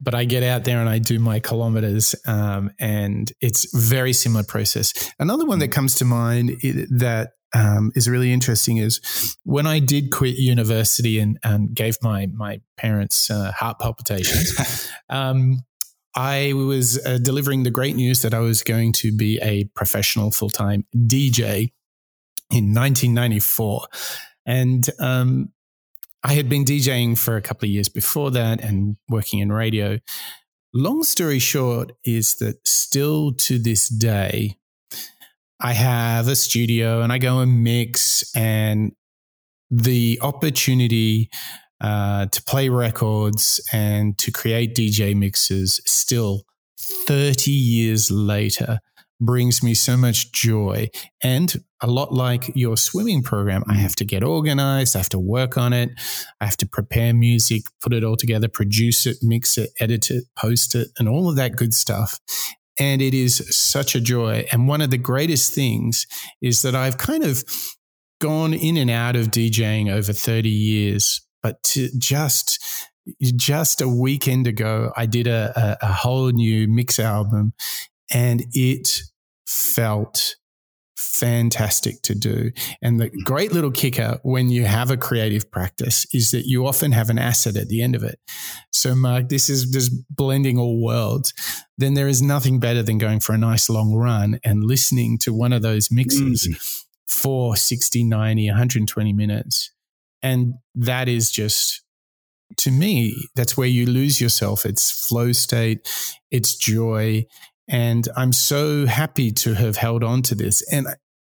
[0.00, 4.44] but i get out there and i do my kilometers um, and it's very similar
[4.44, 5.74] process another one that mm.
[5.74, 6.50] comes to mind
[6.90, 12.26] that um, is really interesting is when I did quit university and, and gave my
[12.26, 14.88] my parents uh, heart palpitations.
[15.08, 15.60] um,
[16.14, 20.30] I was uh, delivering the great news that I was going to be a professional
[20.30, 21.72] full time DJ
[22.50, 23.86] in 1994,
[24.46, 25.52] and um,
[26.22, 29.98] I had been DJing for a couple of years before that and working in radio.
[30.74, 34.58] Long story short is that still to this day,
[35.60, 38.92] I have a studio and I go and mix, and
[39.70, 41.30] the opportunity
[41.82, 46.44] uh, to play records and to create DJ mixes still
[46.78, 48.78] 30 years later
[49.20, 50.88] brings me so much joy.
[51.22, 55.18] And a lot like your swimming program, I have to get organized, I have to
[55.18, 55.90] work on it,
[56.40, 60.24] I have to prepare music, put it all together, produce it, mix it, edit it,
[60.36, 62.18] post it, and all of that good stuff.
[62.78, 64.44] And it is such a joy.
[64.50, 66.06] And one of the greatest things
[66.40, 67.44] is that I've kind of
[68.20, 72.62] gone in and out of DJing over 30 years, but to just
[73.20, 77.52] just a weekend ago, I did a, a, a whole new mix album
[78.12, 79.02] and it
[79.46, 80.36] felt
[80.96, 82.50] fantastic to do.
[82.80, 86.92] And the great little kicker when you have a creative practice is that you often
[86.92, 88.18] have an asset at the end of it.
[88.70, 91.34] So, Mark, this is just blending all worlds.
[91.76, 95.34] Then there is nothing better than going for a nice long run and listening to
[95.34, 96.84] one of those mixes mm.
[97.06, 99.70] for 60, 90, 120 minutes.
[100.22, 101.82] And that is just
[102.58, 104.66] to me, that's where you lose yourself.
[104.66, 105.88] It's flow state,
[106.30, 107.26] it's joy,
[107.68, 110.62] and I'm so happy to have held on to this.
[110.70, 110.86] And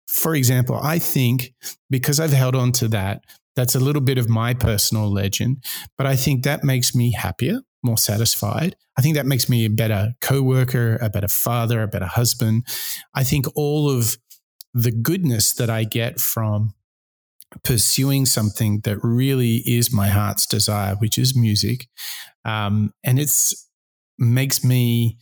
[0.07, 1.55] for example, I think
[1.91, 3.23] because I've held on to that,
[3.55, 5.63] that's a little bit of my personal legend,
[5.99, 8.77] but I think that makes me happier, more satisfied.
[8.97, 12.67] I think that makes me a better coworker, a better father, a better husband.
[13.15, 14.17] I think all of
[14.75, 16.75] the goodness that I get from
[17.65, 21.89] pursuing something that really is my heart's desire, which is music,
[22.45, 23.69] um, and it's
[24.19, 25.19] makes me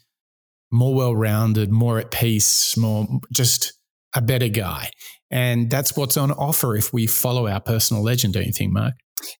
[0.70, 3.72] more well-rounded, more at peace, more just
[4.14, 4.90] a better guy.
[5.30, 8.94] And that's what's on offer if we follow our personal legend, don't you think, Mark?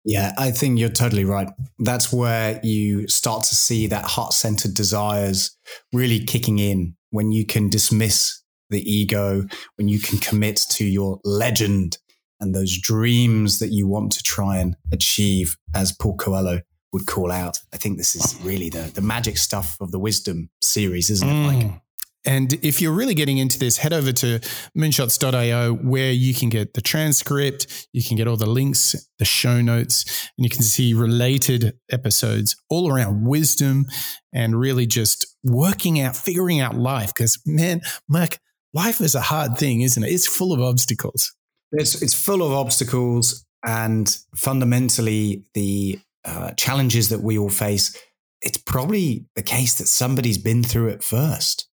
[0.05, 1.49] Yeah, I think you're totally right.
[1.79, 5.57] That's where you start to see that heart centered desires
[5.93, 9.45] really kicking in when you can dismiss the ego,
[9.77, 11.99] when you can commit to your legend
[12.41, 16.61] and those dreams that you want to try and achieve, as Paul Coelho
[16.93, 17.59] would call out.
[17.73, 21.47] I think this is really the, the magic stuff of the wisdom series, isn't it,
[21.47, 21.67] Mike?
[21.67, 21.81] Mm.
[22.27, 24.41] And if you're really getting into this, head over to
[24.77, 29.63] moonshots.io where you can get the transcript, you can get all the links, the show
[29.63, 33.87] notes, and you can see related episodes all around wisdom
[34.35, 37.15] and really just working out, figuring out life.
[37.15, 38.39] Because, man, Mark,
[38.75, 40.13] life is a hard thing, isn't it?
[40.13, 41.35] It's full of obstacles.
[41.73, 43.45] It's, it's full of obstacles.
[43.65, 47.97] And fundamentally, the uh, challenges that we all face,
[48.43, 51.70] it's probably the case that somebody's been through it first.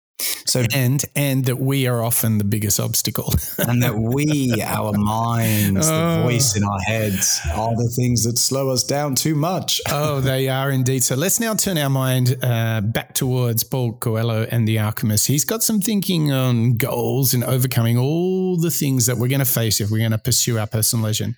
[0.45, 5.89] So and and that we are often the biggest obstacle, and that we, our minds,
[5.89, 6.17] oh.
[6.17, 9.81] the voice in our heads, are the things that slow us down too much.
[9.89, 11.03] oh, they are indeed.
[11.03, 15.27] So let's now turn our mind uh, back towards Paul Coelho and the Alchemist.
[15.27, 19.45] He's got some thinking on goals and overcoming all the things that we're going to
[19.45, 21.35] face if we're going to pursue our personal legend.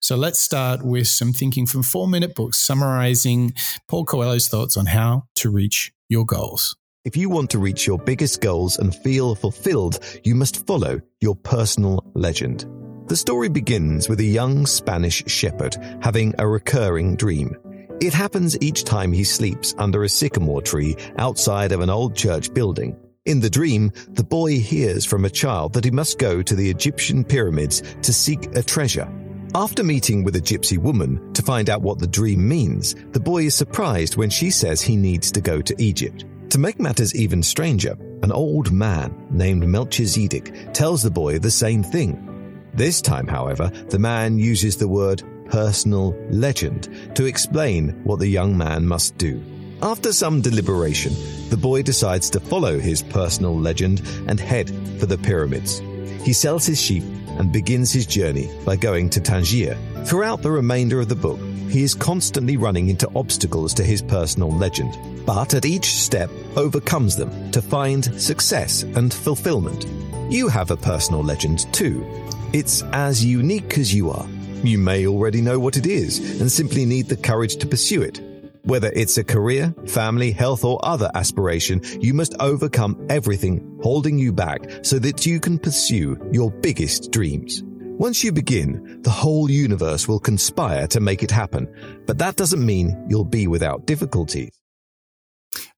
[0.00, 3.54] So let's start with some thinking from Four Minute Books, summarizing
[3.88, 6.76] Paul Coelho's thoughts on how to reach your goals.
[7.04, 11.36] If you want to reach your biggest goals and feel fulfilled, you must follow your
[11.36, 12.66] personal legend.
[13.06, 17.56] The story begins with a young Spanish shepherd having a recurring dream.
[18.00, 22.52] It happens each time he sleeps under a sycamore tree outside of an old church
[22.52, 22.96] building.
[23.26, 26.68] In the dream, the boy hears from a child that he must go to the
[26.68, 29.08] Egyptian pyramids to seek a treasure.
[29.54, 33.44] After meeting with a gypsy woman to find out what the dream means, the boy
[33.44, 36.24] is surprised when she says he needs to go to Egypt.
[36.50, 41.82] To make matters even stranger, an old man named Melchizedek tells the boy the same
[41.82, 42.24] thing.
[42.72, 48.56] This time, however, the man uses the word personal legend to explain what the young
[48.56, 49.42] man must do.
[49.82, 51.12] After some deliberation,
[51.50, 55.80] the boy decides to follow his personal legend and head for the pyramids.
[56.22, 57.04] He sells his sheep
[57.38, 59.76] and begins his journey by going to Tangier.
[60.04, 61.38] Throughout the remainder of the book,
[61.70, 64.96] he is constantly running into obstacles to his personal legend,
[65.26, 69.86] but at each step overcomes them to find success and fulfillment.
[70.30, 72.04] You have a personal legend too.
[72.52, 74.26] It's as unique as you are.
[74.64, 78.20] You may already know what it is and simply need the courage to pursue it.
[78.64, 84.32] Whether it's a career, family, health, or other aspiration, you must overcome everything holding you
[84.32, 87.62] back so that you can pursue your biggest dreams.
[87.98, 91.66] Once you begin, the whole universe will conspire to make it happen,
[92.06, 94.52] but that doesn't mean you'll be without difficulties.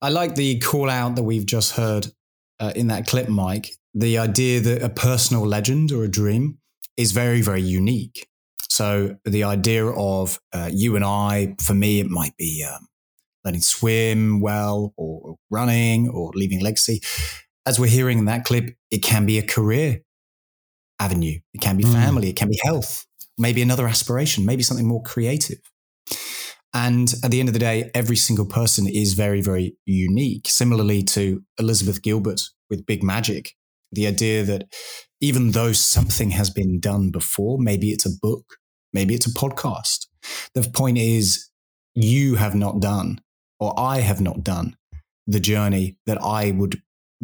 [0.02, 2.08] I like the call out that we've just heard
[2.58, 3.70] uh, in that clip, Mike.
[3.94, 6.58] The idea that a personal legend or a dream
[6.96, 8.26] is very, very unique.
[8.68, 12.86] So the idea of uh, you and I, for me, it might be um,
[13.44, 17.00] learning swim well or running or leaving legacy.
[17.66, 20.00] As we're hearing in that clip, it can be a career
[20.98, 21.38] avenue.
[21.54, 21.92] It can be mm.
[21.92, 23.06] family, it can be health,
[23.38, 25.58] maybe another aspiration, maybe something more creative.
[26.72, 30.48] And at the end of the day, every single person is very, very unique.
[30.48, 33.54] Similarly to Elizabeth Gilbert with Big Magic,
[33.90, 34.72] the idea that
[35.20, 38.56] even though something has been done before, maybe it's a book,
[38.92, 40.06] maybe it's a podcast,
[40.54, 41.50] the point is
[41.94, 43.20] you have not done,
[43.58, 44.76] or I have not done
[45.26, 46.80] the journey that I would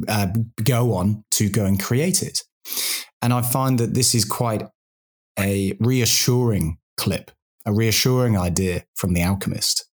[0.08, 0.28] uh,
[0.62, 2.42] go on to go and create it.
[3.22, 4.62] And I find that this is quite
[5.38, 7.30] a reassuring clip,
[7.64, 9.88] a reassuring idea from The Alchemist,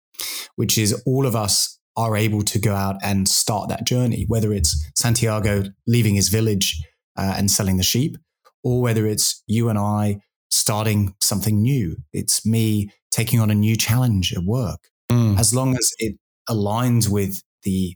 [0.56, 4.52] which is all of us are able to go out and start that journey, whether
[4.52, 6.80] it's Santiago leaving his village
[7.16, 8.16] uh, and selling the sheep,
[8.62, 10.20] or whether it's you and I
[10.50, 11.96] starting something new.
[12.12, 14.88] It's me taking on a new challenge at work.
[15.10, 15.38] Mm.
[15.38, 16.16] As long as it
[16.48, 17.94] aligns with the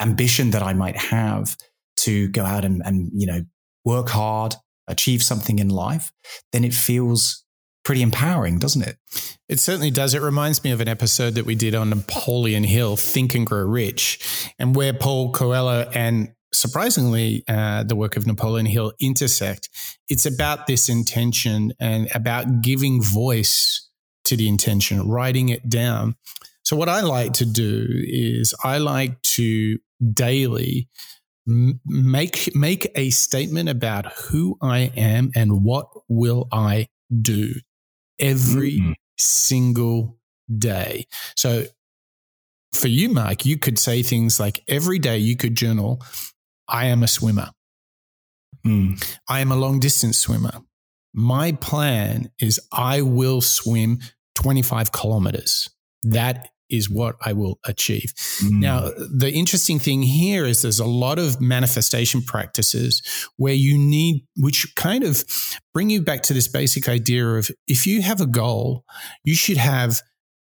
[0.00, 1.56] ambition that I might have
[1.98, 3.42] to go out and, and you know
[3.84, 4.54] work hard,
[4.88, 6.12] achieve something in life,
[6.52, 7.44] then it feels
[7.84, 8.98] pretty empowering, doesn't it?
[9.48, 10.14] It certainly does.
[10.14, 13.64] It reminds me of an episode that we did on Napoleon Hill, Think and Grow
[13.64, 19.68] Rich, and where Paul Coelho and surprisingly, uh, the work of Napoleon Hill intersect.
[20.08, 23.88] It's about this intention and about giving voice
[24.24, 26.16] to the intention, writing it down.
[26.64, 29.78] So, what I like to do is I like to
[30.12, 30.88] daily
[31.46, 36.88] make make a statement about who I am and what will I
[37.20, 37.54] do
[38.18, 38.92] every mm-hmm.
[39.18, 40.18] single
[40.58, 41.06] day.
[41.36, 41.64] So
[42.72, 46.02] for you, Mark, you could say things like every day you could journal,
[46.68, 47.50] I am a swimmer.
[48.64, 49.18] Mm.
[49.28, 50.60] I am a long distance swimmer.
[51.12, 53.98] My plan is I will swim
[54.36, 55.68] 25 kilometers.
[56.04, 58.12] That is what I will achieve.
[58.42, 58.60] Mm.
[58.60, 63.02] Now, the interesting thing here is there's a lot of manifestation practices
[63.36, 65.24] where you need, which kind of
[65.74, 68.84] bring you back to this basic idea of if you have a goal,
[69.24, 70.00] you should have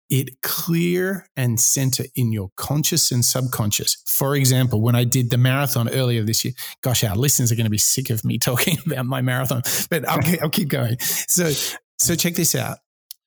[0.09, 3.97] it clear and center in your conscious and subconscious.
[4.05, 7.65] For example, when I did the marathon earlier this year, gosh, our listeners are going
[7.65, 10.97] to be sick of me talking about my marathon, but I'll, I'll keep going.
[10.99, 11.51] So,
[11.99, 12.77] so check this out.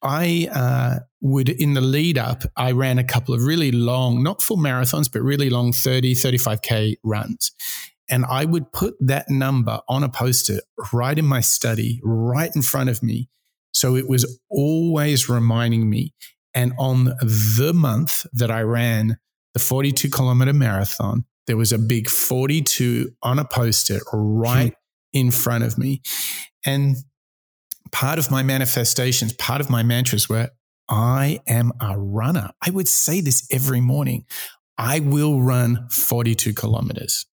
[0.02, 4.42] I uh, would, in the lead up, I ran a couple of really long, not
[4.42, 7.52] full marathons, but really long 30, 35K runs.
[8.08, 10.60] And I would put that number on a poster
[10.92, 13.28] right in my study, right in front of me.
[13.72, 16.14] So it was always reminding me.
[16.54, 19.18] And on the month that I ran
[19.54, 24.74] the 42 kilometer marathon, there was a big 42 on a poster right
[25.12, 26.02] in front of me.
[26.64, 26.96] And
[27.92, 30.50] part of my manifestations, part of my mantras were,
[30.90, 32.50] I am a runner.
[32.60, 34.24] I would say this every morning.
[34.76, 37.26] I will run 42 kilometers.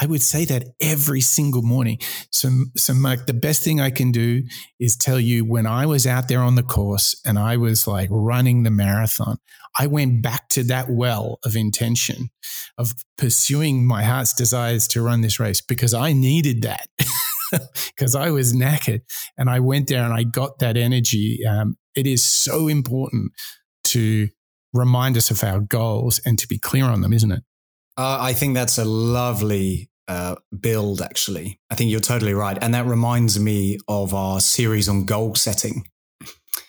[0.00, 1.98] I would say that every single morning.
[2.30, 4.44] So, so Mike, the best thing I can do
[4.78, 8.08] is tell you when I was out there on the course and I was like
[8.12, 9.38] running the marathon,
[9.76, 12.30] I went back to that well of intention
[12.76, 16.86] of pursuing my heart's desires to run this race because I needed that.
[17.86, 19.02] because I was knackered.
[19.36, 21.40] And I went there and I got that energy.
[21.46, 23.32] Um, it is so important
[23.84, 24.28] to
[24.72, 27.42] remind us of our goals and to be clear on them, isn't it?
[27.96, 31.60] Uh, I think that's a lovely uh, build, actually.
[31.70, 32.56] I think you're totally right.
[32.62, 35.84] And that reminds me of our series on goal setting.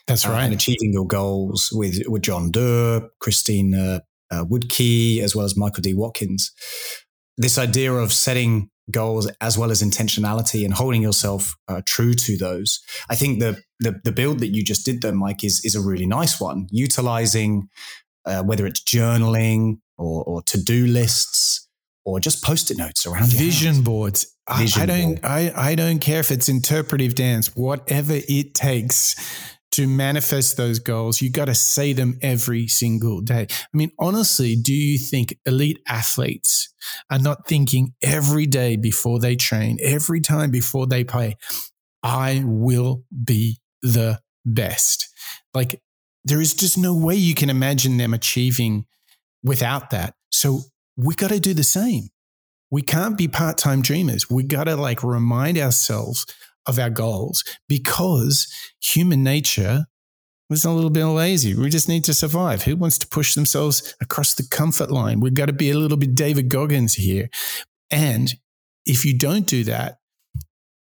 [0.08, 0.42] That's right.
[0.42, 4.00] Uh, and achieving your goals with, with John Doerr, Christine uh,
[4.32, 5.94] uh, Wodtke, as well as Michael D.
[5.94, 6.52] Watkins.
[7.38, 12.38] This idea of setting goals as well as intentionality and holding yourself uh, true to
[12.38, 12.80] those.
[13.10, 15.82] I think the, the, the build that you just did there, Mike, is is a
[15.82, 16.68] really nice one.
[16.72, 17.70] Utilizing
[18.26, 21.68] uh, whether it's journaling or, or to do lists
[22.06, 24.36] or just post-it notes around vision boards.
[24.58, 25.26] Vision I, I don't board.
[25.26, 29.16] I, I don't care if it's interpretive dance, whatever it takes
[29.72, 33.46] to manifest those goals, you got to say them every single day.
[33.52, 36.74] I mean, honestly, do you think elite athletes
[37.12, 41.38] are not thinking every day before they train, every time before they play,
[42.02, 45.08] I will be the best?
[45.54, 45.82] Like,
[46.24, 48.86] there is just no way you can imagine them achieving
[49.44, 50.14] without that.
[50.32, 50.62] So
[50.98, 52.10] we got to do the same.
[52.72, 54.30] We can't be part time dreamers.
[54.30, 56.26] We got to like remind ourselves
[56.68, 58.48] of our goals because
[58.82, 59.86] human nature
[60.50, 61.56] was a little bit lazy.
[61.56, 62.64] We just need to survive.
[62.64, 65.20] Who wants to push themselves across the comfort line?
[65.20, 67.30] We've got to be a little bit David Goggins here.
[67.92, 68.34] And
[68.86, 69.99] if you don't do that,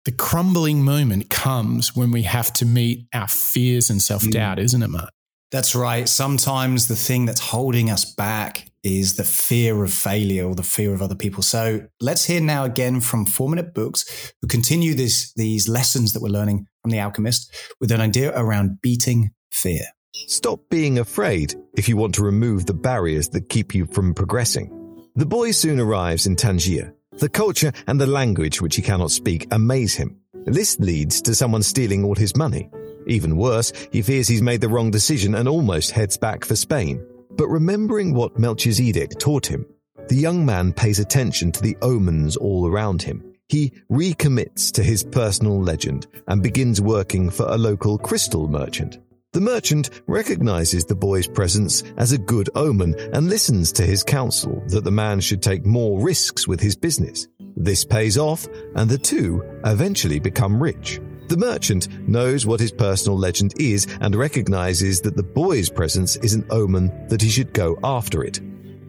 [0.07, 4.63] the crumbling moment comes when we have to meet our fears and self doubt, mm.
[4.63, 5.09] isn't it, Mark?
[5.51, 6.07] That's right.
[6.07, 10.93] Sometimes the thing that's holding us back is the fear of failure or the fear
[10.93, 11.43] of other people.
[11.43, 16.21] So let's hear now again from Four Minute Books, who continue this, these lessons that
[16.21, 19.81] we're learning from The Alchemist with an idea around beating fear.
[20.13, 24.71] Stop being afraid if you want to remove the barriers that keep you from progressing.
[25.17, 26.93] The boy soon arrives in Tangier.
[27.19, 30.19] The culture and the language which he cannot speak amaze him.
[30.45, 32.69] This leads to someone stealing all his money.
[33.07, 37.03] Even worse, he fears he's made the wrong decision and almost heads back for Spain.
[37.31, 39.65] But remembering what Melchizedek taught him,
[40.09, 43.23] the young man pays attention to the omens all around him.
[43.49, 48.99] He recommits to his personal legend and begins working for a local crystal merchant.
[49.33, 54.63] The merchant recognizes the boy's presence as a good omen and listens to his counsel
[54.67, 57.27] that the man should take more risks with his business.
[57.57, 61.01] This pays off, and the two eventually become rich.
[61.27, 66.33] The merchant knows what his personal legend is and recognizes that the boy's presence is
[66.33, 68.39] an omen that he should go after it.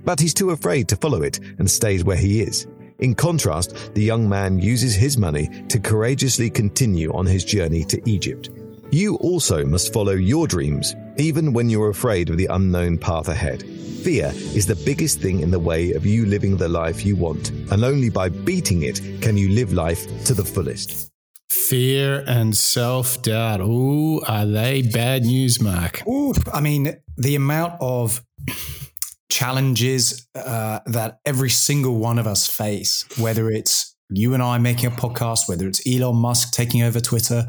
[0.05, 2.69] But he's too afraid to follow it and stays where he is.
[3.01, 8.01] In contrast, the young man uses his money to courageously continue on his journey to
[8.09, 8.51] Egypt.
[8.91, 13.63] You also must follow your dreams, even when you're afraid of the unknown path ahead.
[14.03, 17.51] Fear is the biggest thing in the way of you living the life you want,
[17.71, 21.11] and only by beating it can you live life to the fullest.
[21.51, 23.61] Fear and self doubt.
[23.61, 26.07] Ooh, are they bad news, Mark?
[26.09, 28.23] Ooh, I mean, the amount of
[29.29, 34.87] challenges uh, that every single one of us face, whether it's you and I making
[34.87, 37.47] a podcast, whether it's Elon Musk taking over Twitter,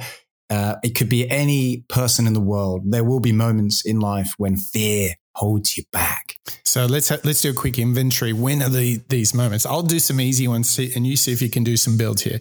[0.50, 2.84] uh, it could be any person in the world.
[2.86, 6.36] There will be moments in life when fear holds you back.
[6.66, 8.34] So let's ha- let's do a quick inventory.
[8.34, 9.66] When are the, these moments?
[9.66, 12.40] I'll do some easy ones, and you see if you can do some builds here.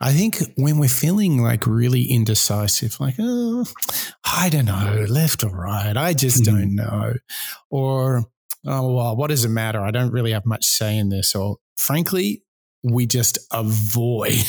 [0.00, 3.66] I think when we're feeling like really indecisive, like oh,
[4.24, 6.56] I don't know, left or right, I just mm-hmm.
[6.56, 7.14] don't know,
[7.70, 8.24] or
[8.66, 9.80] oh well, what does it matter?
[9.80, 12.42] I don't really have much say in this, or frankly,
[12.82, 14.42] we just avoid.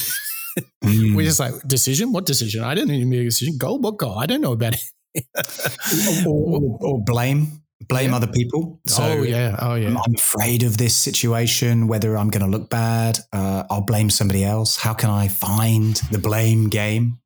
[0.83, 1.15] Mm.
[1.15, 2.11] We're just like decision.
[2.11, 2.63] What decision?
[2.63, 3.57] I didn't even make a decision.
[3.57, 3.79] Goal.
[3.79, 4.17] What goal?
[4.17, 4.83] I don't know about it.
[6.25, 8.15] or, or, or, blame blame yeah.
[8.15, 8.79] other people.
[8.87, 9.89] So oh yeah, oh yeah.
[9.89, 11.87] I'm, afraid of this situation.
[11.87, 14.77] Whether I'm going to look bad, uh, I'll blame somebody else.
[14.77, 17.19] How can I find the blame game?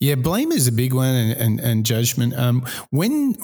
[0.00, 2.34] Yeah, blame is a big one, and and, and judgment.
[2.34, 3.36] Um, when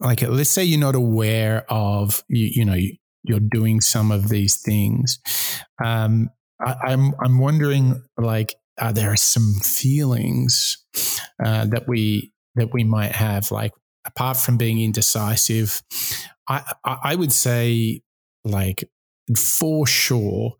[0.00, 2.76] like let's say you're not aware of you, you know
[3.22, 5.18] you're doing some of these things.
[5.84, 6.30] Um,
[6.60, 10.78] I, I'm I'm wondering like are there some feelings
[11.42, 13.72] uh, that we that we might have like
[14.06, 15.82] apart from being indecisive,
[16.48, 18.02] I, I would say,
[18.44, 18.88] like,
[19.36, 20.54] for sure,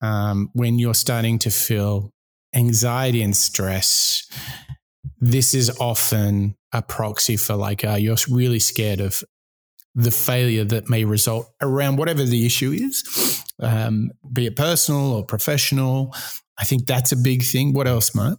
[0.00, 2.10] um, when you're starting to feel
[2.54, 4.26] anxiety and stress,
[5.20, 9.22] this is often a proxy for like uh, you're really scared of
[9.96, 15.24] the failure that may result around whatever the issue is, um, be it personal or
[15.24, 16.14] professional.
[16.58, 17.72] I think that's a big thing.
[17.72, 18.38] What else, Matt?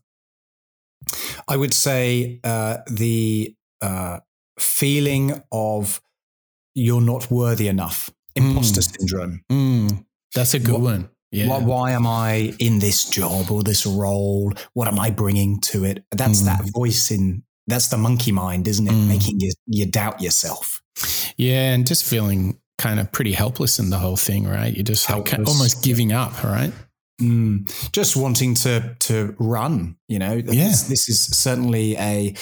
[1.47, 4.19] I would say uh, the uh,
[4.59, 5.99] feeling of
[6.75, 8.97] you're not worthy enough, imposter mm.
[8.97, 9.41] syndrome.
[9.51, 10.05] Mm.
[10.35, 11.09] That's a good what, one.
[11.31, 11.47] Yeah.
[11.47, 14.53] Why, why, am I in this job or this role?
[14.73, 16.05] What am I bringing to it?
[16.11, 16.45] That's mm.
[16.45, 18.91] that voice in, that's the monkey mind, isn't it?
[18.91, 19.07] Mm.
[19.07, 20.81] Making you, you doubt yourself.
[21.37, 21.73] Yeah.
[21.73, 24.73] And just feeling kind of pretty helpless in the whole thing, right?
[24.73, 26.71] You're just like almost giving up, right?
[27.21, 30.33] Mm, just wanting to to run, you know.
[30.33, 30.43] Yeah.
[30.43, 32.35] This, this is certainly a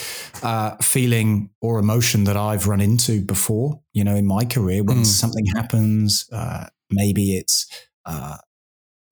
[0.43, 4.83] uh, feeling or emotion that I've run into before, you know, in my career.
[4.83, 5.05] When mm.
[5.05, 7.67] something happens, uh, maybe it's
[8.05, 8.35] uh,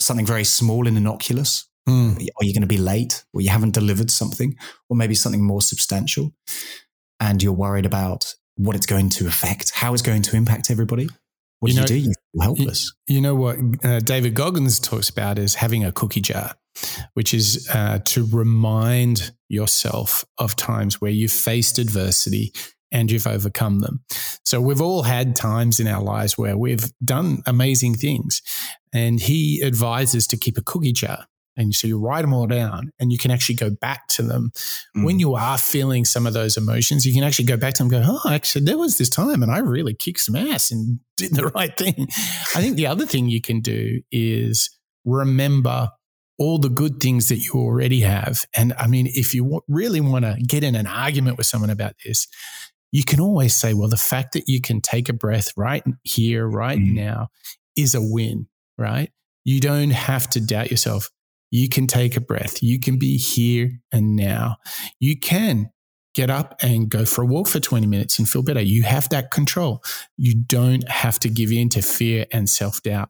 [0.01, 1.69] something very small and innocuous.
[1.87, 2.15] Mm.
[2.15, 4.55] Are you going to be late, or you haven't delivered something,
[4.89, 6.33] or maybe something more substantial,
[7.19, 11.09] and you're worried about what it's going to affect, how it's going to impact everybody?
[11.59, 12.09] What you do know, you do?
[12.09, 12.93] You feel helpless.
[13.07, 16.55] You, you know what uh, David Goggins talks about is having a cookie jar,
[17.13, 22.53] which is uh, to remind yourself of times where you've faced adversity
[22.91, 24.03] and you've overcome them.
[24.45, 28.41] So we've all had times in our lives where we've done amazing things.
[28.93, 31.25] And he advises to keep a cookie jar
[31.55, 34.51] and so you write them all down and you can actually go back to them.
[34.95, 35.05] Mm.
[35.05, 37.93] when you are feeling some of those emotions you can actually go back to them
[37.93, 40.99] and go oh actually there was this time and i really kicked some ass and
[41.17, 42.07] did the right thing.
[42.55, 44.71] I think the other thing you can do is
[45.05, 45.89] remember
[46.39, 48.45] all the good things that you already have.
[48.55, 51.93] And i mean if you really want to get in an argument with someone about
[52.03, 52.27] this
[52.91, 56.47] you can always say well the fact that you can take a breath right here
[56.47, 56.93] right mm.
[56.93, 57.29] now
[57.75, 58.47] is a win
[58.77, 59.11] right?
[59.43, 61.09] You don't have to doubt yourself
[61.53, 62.63] you can take a breath.
[62.63, 64.57] You can be here and now.
[64.99, 65.69] You can
[66.15, 68.59] get up and go for a walk for 20 minutes and feel better.
[68.59, 69.83] You have that control.
[70.17, 73.09] You don't have to give in to fear and self doubt.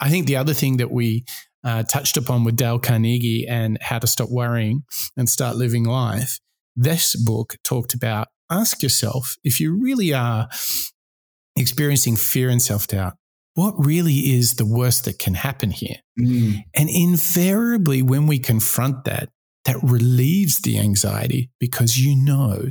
[0.00, 1.26] I think the other thing that we
[1.64, 4.84] uh, touched upon with Dale Carnegie and how to stop worrying
[5.18, 6.40] and start living life,
[6.74, 10.48] this book talked about ask yourself if you really are
[11.56, 13.18] experiencing fear and self doubt,
[13.54, 15.96] what really is the worst that can happen here?
[16.18, 16.64] Mm.
[16.74, 19.28] And invariably, when we confront that,
[19.64, 22.70] that relieves the anxiety because you know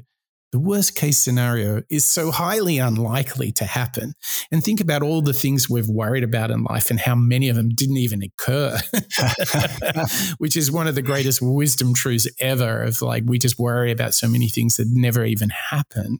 [0.51, 4.13] the worst case scenario is so highly unlikely to happen.
[4.51, 7.55] And think about all the things we've worried about in life and how many of
[7.55, 8.77] them didn't even occur,
[10.37, 14.13] which is one of the greatest wisdom truths ever of like, we just worry about
[14.13, 16.19] so many things that never even happen.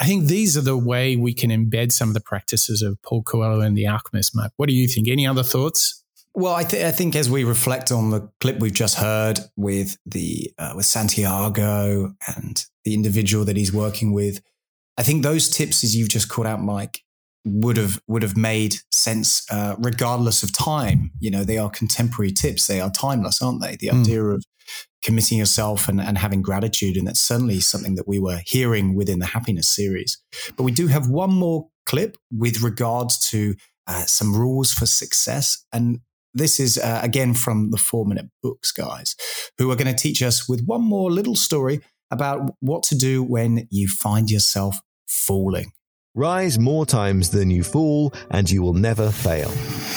[0.00, 3.22] I think these are the way we can embed some of the practices of Paul
[3.22, 4.52] Coelho and the Alchemist, Mark.
[4.56, 5.06] What do you think?
[5.08, 6.01] Any other thoughts?
[6.34, 9.98] Well, I, th- I, think as we reflect on the clip we've just heard with
[10.06, 14.40] the uh, with Santiago and the individual that he's working with,
[14.96, 17.02] I think those tips, as you've just called out, Mike,
[17.44, 21.10] would have would have made sense uh, regardless of time.
[21.20, 22.66] You know, they are contemporary tips.
[22.66, 23.76] They are timeless, aren't they?
[23.76, 24.00] The mm.
[24.00, 24.44] idea of
[25.02, 29.18] committing yourself and, and having gratitude, and that's certainly something that we were hearing within
[29.18, 30.18] the happiness series.
[30.56, 33.54] But we do have one more clip with regards to
[33.86, 36.00] uh, some rules for success, and
[36.34, 39.16] this is uh, again from the Four Minute Books guys,
[39.58, 41.80] who are going to teach us with one more little story
[42.10, 45.72] about what to do when you find yourself falling.
[46.14, 49.50] Rise more times than you fall, and you will never fail.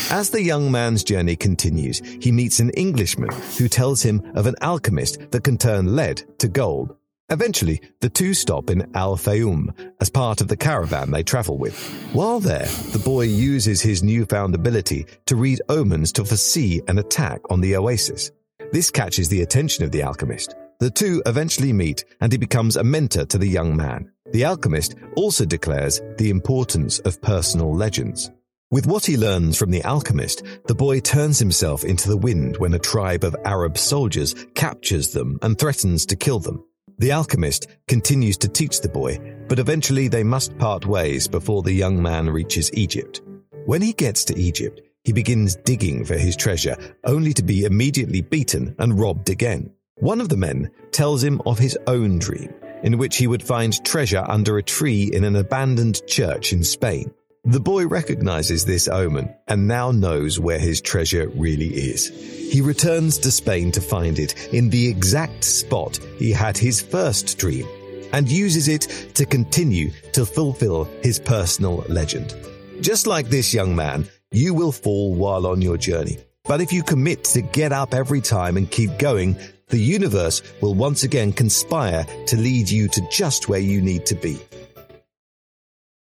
[0.10, 4.56] As the young man's journey continues, he meets an Englishman who tells him of an
[4.62, 6.96] alchemist that can turn lead to gold.
[7.30, 11.76] Eventually, the two stop in Al Fayoum as part of the caravan they travel with.
[12.14, 17.42] While there, the boy uses his newfound ability to read omens to foresee an attack
[17.50, 18.32] on the oasis.
[18.72, 20.56] This catches the attention of the alchemist.
[20.80, 24.12] The two eventually meet and he becomes a mentor to the young man.
[24.32, 28.30] The alchemist also declares the importance of personal legends.
[28.70, 32.74] With what he learns from the alchemist, the boy turns himself into the wind when
[32.74, 36.64] a tribe of Arab soldiers captures them and threatens to kill them.
[36.98, 39.20] The alchemist continues to teach the boy,
[39.50, 43.22] but eventually they must part ways before the young man reaches Egypt.
[43.66, 48.22] When he gets to Egypt, he begins digging for his treasure, only to be immediately
[48.22, 49.72] beaten and robbed again.
[49.96, 53.84] One of the men tells him of his own dream in which he would find
[53.84, 57.12] treasure under a tree in an abandoned church in Spain.
[57.48, 62.08] The boy recognizes this omen and now knows where his treasure really is.
[62.52, 67.38] He returns to Spain to find it in the exact spot he had his first
[67.38, 67.68] dream
[68.14, 72.34] and uses it to continue to fulfill his personal legend.
[72.82, 76.18] Just like this young man, you will fall while on your journey.
[76.46, 79.38] But if you commit to get up every time and keep going,
[79.68, 84.16] the universe will once again conspire to lead you to just where you need to
[84.16, 84.40] be.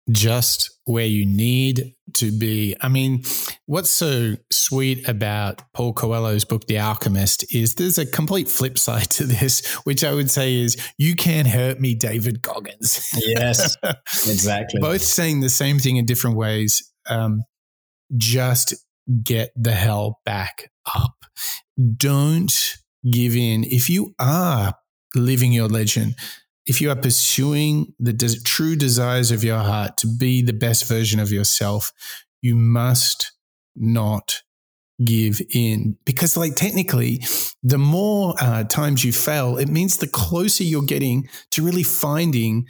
[0.09, 2.75] Just where you need to be.
[2.81, 3.23] I mean,
[3.65, 9.09] what's so sweet about Paul Coelho's book, The Alchemist, is there's a complete flip side
[9.11, 13.09] to this, which I would say is You Can't Hurt Me, David Goggins.
[13.15, 13.77] Yes,
[14.27, 14.79] exactly.
[14.81, 16.91] Both saying the same thing in different ways.
[17.09, 17.43] Um,
[18.17, 18.75] just
[19.23, 21.15] get the hell back up.
[21.97, 22.77] Don't
[23.09, 23.63] give in.
[23.63, 24.73] If you are
[25.15, 26.15] living your legend,
[26.65, 30.87] if you are pursuing the des- true desires of your heart to be the best
[30.87, 31.91] version of yourself,
[32.41, 33.31] you must
[33.75, 34.43] not
[35.03, 37.23] give in because like technically
[37.63, 42.67] the more uh, times you fail it means the closer you're getting to really finding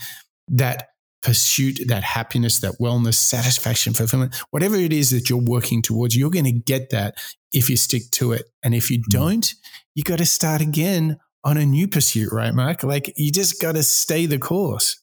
[0.48, 0.90] that
[1.22, 6.30] pursuit that happiness that wellness satisfaction fulfillment whatever it is that you're working towards you're
[6.30, 7.16] going to get that
[7.52, 9.04] if you stick to it and if you mm.
[9.10, 9.54] don't
[9.94, 12.84] you got to start again on a new pursuit, right, Mark?
[12.84, 15.02] Like you just got to stay the course.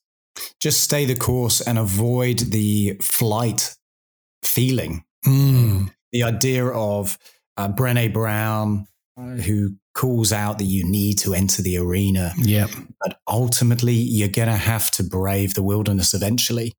[0.61, 3.77] Just stay the course and avoid the flight
[4.43, 5.05] feeling.
[5.27, 5.93] Mm.
[6.13, 7.19] The idea of
[7.57, 8.87] uh, Brene Brown,
[9.17, 12.33] who calls out that you need to enter the arena.
[12.39, 12.69] Yeah.
[13.01, 16.73] But ultimately, you're going to have to brave the wilderness eventually.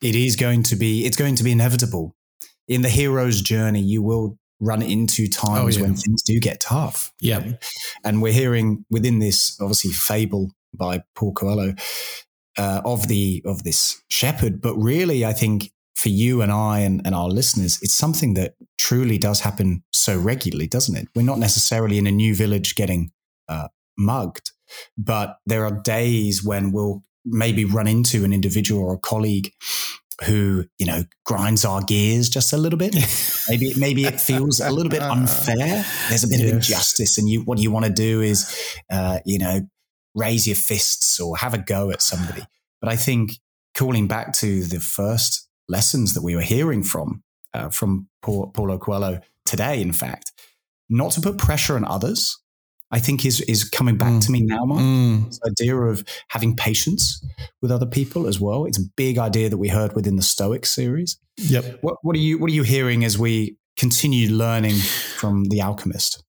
[0.00, 2.14] It is going to be, it's going to be inevitable.
[2.68, 5.86] In the hero's journey, you will run into times oh, yeah.
[5.86, 7.12] when things do get tough.
[7.20, 7.52] Yeah.
[8.04, 11.74] And we're hearing within this obviously fable by Paul Coelho
[12.58, 17.00] uh, of the of this shepherd, but really I think for you and I and,
[17.06, 21.08] and our listeners, it's something that truly does happen so regularly, doesn't it?
[21.14, 23.12] We're not necessarily in a new village getting
[23.48, 24.52] uh, mugged,
[24.98, 29.52] but there are days when we'll maybe run into an individual or a colleague
[30.24, 32.94] who you know grinds our gears just a little bit.
[33.48, 35.84] maybe maybe it feels a little bit unfair.
[36.08, 36.48] There's a bit yes.
[36.48, 38.54] of injustice, and you what you want to do is
[38.90, 39.60] uh, you know
[40.14, 42.42] raise your fists or have a go at somebody.
[42.80, 43.32] But I think
[43.74, 49.20] calling back to the first lessons that we were hearing from uh, from Paulo Coelho
[49.44, 50.32] today, in fact,
[50.88, 52.38] not to put pressure on others,
[52.90, 54.24] I think is is coming back mm.
[54.26, 54.80] to me now, Mark.
[54.80, 55.26] Mm.
[55.26, 57.24] This idea of having patience
[57.60, 58.64] with other people as well.
[58.64, 61.18] It's a big idea that we heard within the Stoic series.
[61.38, 61.78] Yep.
[61.80, 66.22] What what are you what are you hearing as we continue learning from the alchemist?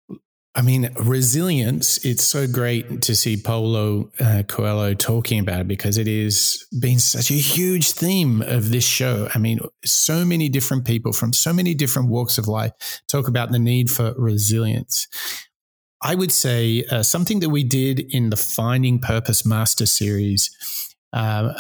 [0.58, 6.00] I mean, resilience, it's so great to see Paulo uh, Coelho talking about it because
[6.00, 9.30] it has been such a huge theme of this show.
[9.36, 12.72] I mean, so many different people from so many different walks of life
[13.08, 15.08] talk about the need for resilience.
[16.02, 20.52] I would say uh, something that we did in the Finding Purpose Master series.
[21.12, 21.54] Uh,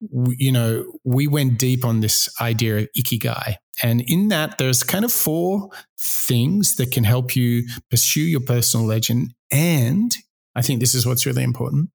[0.00, 3.56] you know, we went deep on this idea of ikigai.
[3.82, 8.86] And in that, there's kind of four things that can help you pursue your personal
[8.86, 9.34] legend.
[9.50, 10.14] And
[10.54, 11.90] I think this is what's really important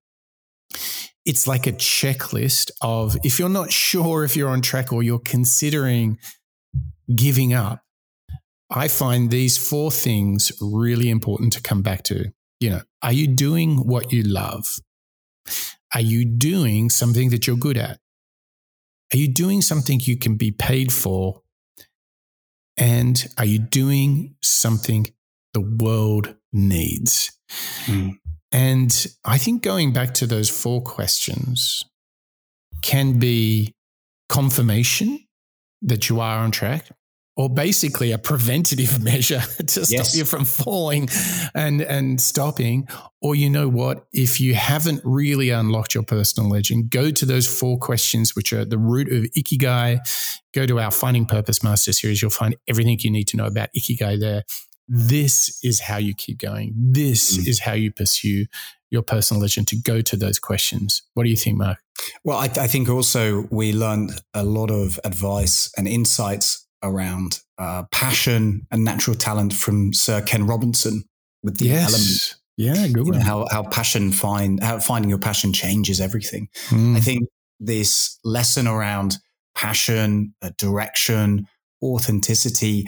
[1.25, 5.19] it's like a checklist of if you're not sure if you're on track or you're
[5.19, 6.17] considering
[7.13, 7.82] giving up,
[8.69, 12.31] I find these four things really important to come back to.
[12.59, 14.65] You know, are you doing what you love?
[15.93, 17.99] Are you doing something that you're good at?
[19.13, 21.41] Are you doing something you can be paid for?
[22.77, 25.07] And are you doing something
[25.53, 27.31] the world needs?
[27.85, 28.17] Mm.
[28.51, 31.85] And I think going back to those four questions
[32.81, 33.75] can be
[34.29, 35.19] confirmation
[35.81, 36.89] that you are on track
[37.35, 40.15] or basically a preventative measure to stop yes.
[40.15, 41.09] you from falling
[41.55, 42.87] and and stopping.
[43.21, 44.05] Or you know what?
[44.11, 48.59] If you haven't really unlocked your personal legend go to those four questions which are
[48.59, 49.99] at the root of ikigai.
[50.53, 52.21] Go to our finding purpose master series.
[52.21, 54.43] You'll find everything you need to know about ikigai there.
[54.87, 56.73] This is how you keep going.
[56.75, 57.47] This mm.
[57.47, 58.45] is how you pursue
[58.91, 61.01] your personal legend to go to those questions.
[61.15, 61.79] What do you think mark?
[62.23, 67.83] Well I, I think also we learned a lot of advice and insights around uh,
[67.91, 71.03] passion and natural talent from Sir Ken Robinson
[71.41, 71.89] with the yes.
[71.89, 72.39] element.
[72.55, 76.49] Yeah, good you know, how how passion find how finding your passion changes everything.
[76.69, 76.95] Mm.
[76.95, 77.27] I think
[77.59, 79.17] this lesson around
[79.55, 81.47] passion, uh, direction,
[81.81, 82.85] authenticity,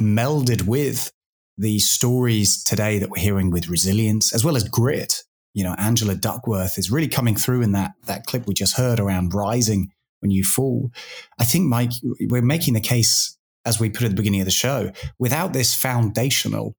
[0.00, 1.12] melded with
[1.56, 5.22] the stories today that we're hearing with resilience as well as grit.
[5.52, 8.98] You know, Angela Duckworth is really coming through in that that clip we just heard
[8.98, 9.92] around rising
[10.24, 10.90] when you fall.
[11.38, 13.33] I think, Mike, we're making the case,
[13.66, 16.74] as we put at the beginning of the show, without this foundational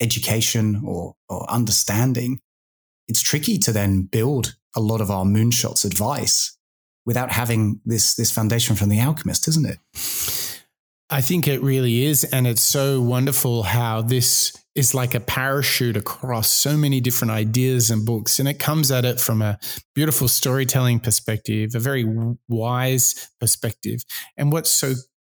[0.00, 2.40] education or, or understanding,
[3.08, 6.56] it's tricky to then build a lot of our moonshots advice
[7.04, 9.78] without having this this foundation from the alchemist, isn't it?
[11.10, 12.24] I think it really is.
[12.24, 17.90] And it's so wonderful how this is like a parachute across so many different ideas
[17.90, 18.38] and books.
[18.38, 19.58] And it comes at it from a
[19.94, 22.06] beautiful storytelling perspective, a very
[22.48, 24.02] wise perspective.
[24.38, 24.94] And what's so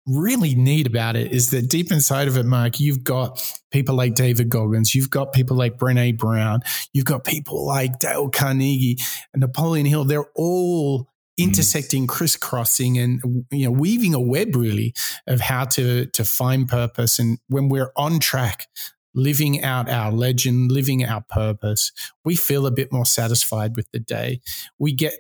[0.08, 3.41] really neat about it is that deep inside of it, Mark, you've got
[3.72, 6.62] people like David Goggins, you've got people like Brene Brown,
[6.93, 8.97] you've got people like Dale Carnegie
[9.34, 10.06] and Napoleon Hill.
[10.06, 14.93] They're all intersecting, crisscrossing, and you know, weaving a web really
[15.28, 17.20] of how to to find purpose.
[17.20, 18.68] And when we're on track,
[19.14, 21.91] living out our legend, living our purpose,
[22.24, 24.41] we feel a bit more satisfied with the day.
[24.78, 25.14] We get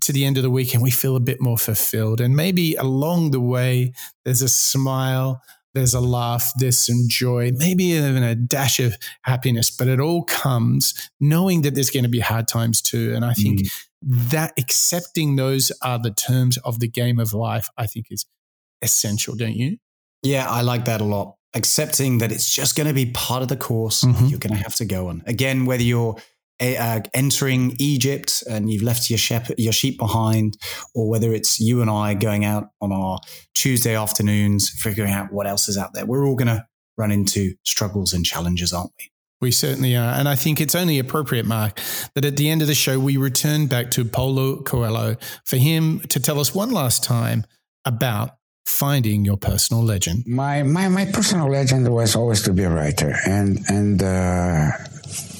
[0.00, 2.20] to the end of the week and we feel a bit more fulfilled.
[2.20, 3.92] And maybe along the way,
[4.24, 5.40] there's a smile,
[5.74, 10.24] there's a laugh, there's some joy, maybe even a dash of happiness, but it all
[10.24, 13.12] comes knowing that there's going to be hard times too.
[13.14, 13.70] And I think mm
[14.06, 18.26] that accepting those are the terms of the game of life, I think is
[18.82, 19.78] essential, don't you?
[20.22, 21.36] Yeah, I like that a lot.
[21.54, 24.26] Accepting that it's just going to be part of the course mm-hmm.
[24.26, 25.22] you're going to have to go on.
[25.26, 26.16] Again, whether you're
[26.60, 30.56] uh, entering Egypt and you've left your sheep, your sheep behind,
[30.94, 33.18] or whether it's you and I going out on our
[33.54, 36.64] Tuesday afternoons, figuring out what else is out there, we're all going to
[36.96, 39.10] run into struggles and challenges, aren't we?
[39.40, 40.14] We certainly are.
[40.14, 41.80] And I think it's only appropriate, Mark,
[42.14, 46.00] that at the end of the show, we return back to Paulo Coelho for him
[46.08, 47.44] to tell us one last time
[47.84, 50.24] about finding your personal legend.
[50.26, 53.14] My, my, my personal legend was always to be a writer.
[53.26, 54.70] And, and, uh,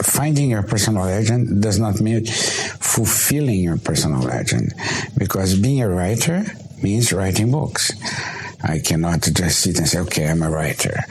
[0.03, 4.72] finding your personal legend does not mean fulfilling your personal legend
[5.18, 6.45] because being a writer
[6.83, 7.93] means writing books.
[8.62, 11.05] I cannot just sit and say, okay, I'm a writer.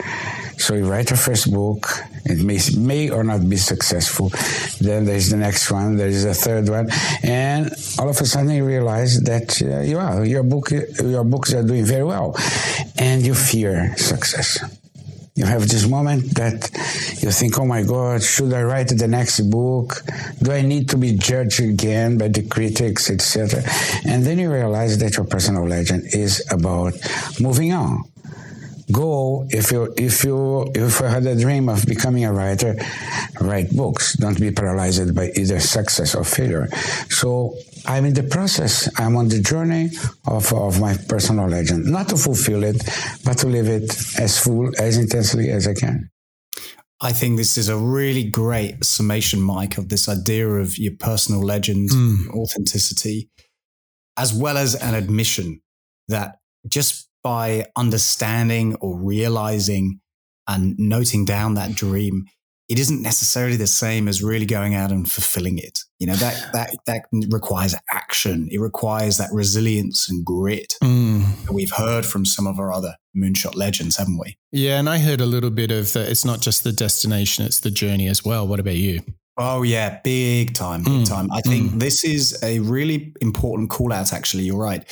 [0.58, 1.86] So you write your first book.
[2.24, 4.30] It may, may or not be successful.
[4.80, 5.96] Then there's the next one.
[5.96, 6.88] There is a third one,
[7.22, 11.52] and all of a sudden you realize that uh, you are, your book, your books
[11.52, 12.34] are doing very well,
[12.96, 14.58] and you fear success.
[15.36, 16.70] You have this moment that
[17.20, 20.00] you think, oh my God, should I write the next book?
[20.40, 23.64] Do I need to be judged again by the critics, etc.?
[24.06, 26.94] And then you realize that your personal legend is about
[27.40, 28.04] moving on
[28.92, 32.76] go if you if you if you had a dream of becoming a writer
[33.40, 36.68] write books don't be paralyzed by either success or failure
[37.08, 37.56] so
[37.86, 38.88] i'm in the process.
[38.98, 39.90] I'm on the journey
[40.26, 41.86] of, of my personal legend.
[41.86, 42.82] Not to fulfill it
[43.24, 46.10] but to live it as full as intensely as i can.
[47.00, 51.42] I think this is a really great summation, Mike, of this idea of your personal
[51.42, 52.30] legend, mm.
[52.30, 53.28] authenticity,
[54.16, 55.60] as well as an admission
[56.08, 60.00] that just by understanding or realizing
[60.46, 62.24] and noting down that dream,
[62.68, 65.80] it isn't necessarily the same as really going out and fulfilling it.
[65.98, 68.48] You know, that that that requires action.
[68.50, 71.44] It requires that resilience and grit mm.
[71.44, 74.36] that we've heard from some of our other moonshot legends, haven't we?
[74.52, 77.60] Yeah, and I heard a little bit of that it's not just the destination, it's
[77.60, 78.46] the journey as well.
[78.46, 79.00] What about you?
[79.36, 81.08] Oh yeah, big time, big mm.
[81.08, 81.30] time.
[81.32, 81.80] I think mm.
[81.80, 84.12] this is a really important call out.
[84.12, 84.88] Actually, you're right.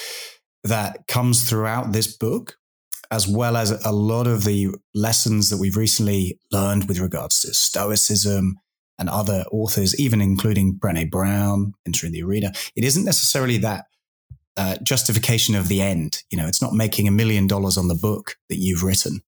[0.64, 2.56] That comes throughout this book,
[3.12, 7.52] as well as a lot of the lessons that we've recently learned with regards to
[7.52, 8.58] Stoicism
[8.98, 12.52] and other authors, even including Brené Brown entering the arena.
[12.74, 13.84] It isn't necessarily that
[14.56, 16.22] uh, justification of the end.
[16.30, 19.20] You know, it's not making a million dollars on the book that you've written.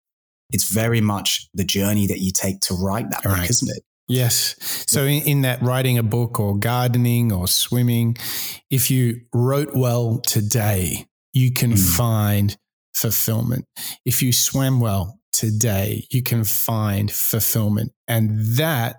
[0.51, 3.83] It's very much the journey that you take to write that book, isn't it?
[4.09, 4.57] Yes.
[4.87, 8.17] So in, in, that writing a book or gardening or swimming,
[8.71, 11.97] if you wrote well today, you can mm.
[11.97, 12.57] find
[12.95, 13.67] fulfillment.
[14.05, 17.93] If you swam well today, you can find fulfillment.
[18.09, 18.97] And that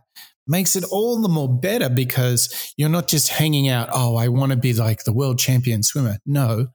[0.48, 4.52] makes it all the more better because you're not just hanging out, oh, I want
[4.52, 6.18] to be like the world champion swimmer.
[6.26, 6.68] No,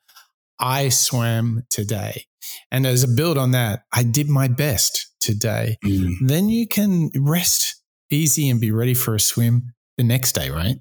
[0.59, 2.25] I swam today.
[2.71, 5.77] And as a build on that, I did my best today.
[5.85, 6.15] Mm.
[6.23, 7.77] Then you can rest
[8.11, 10.77] easy and be ready for a swim the next day, right?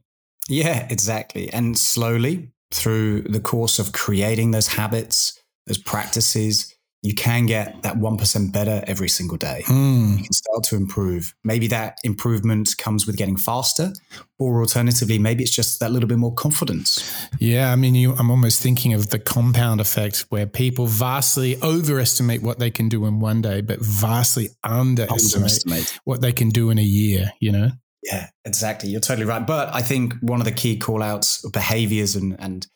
[0.47, 1.51] Yeah, exactly.
[1.53, 5.38] And slowly through the course of creating those habits,
[5.69, 9.63] those practices, you can get that 1% better every single day.
[9.67, 10.17] Mm.
[10.17, 11.33] You can start to improve.
[11.45, 13.93] Maybe that improvement comes with getting faster,
[14.37, 17.27] or alternatively, maybe it's just that little bit more confidence.
[17.39, 22.41] Yeah, I mean, you, I'm almost thinking of the compound effect where people vastly overestimate
[22.41, 25.99] what they can do in one day, but vastly underestimate, underestimate.
[26.03, 27.69] what they can do in a year, you know?
[28.03, 28.89] Yeah, exactly.
[28.89, 29.45] You're totally right.
[29.45, 32.67] But I think one of the key call outs, behaviors and, and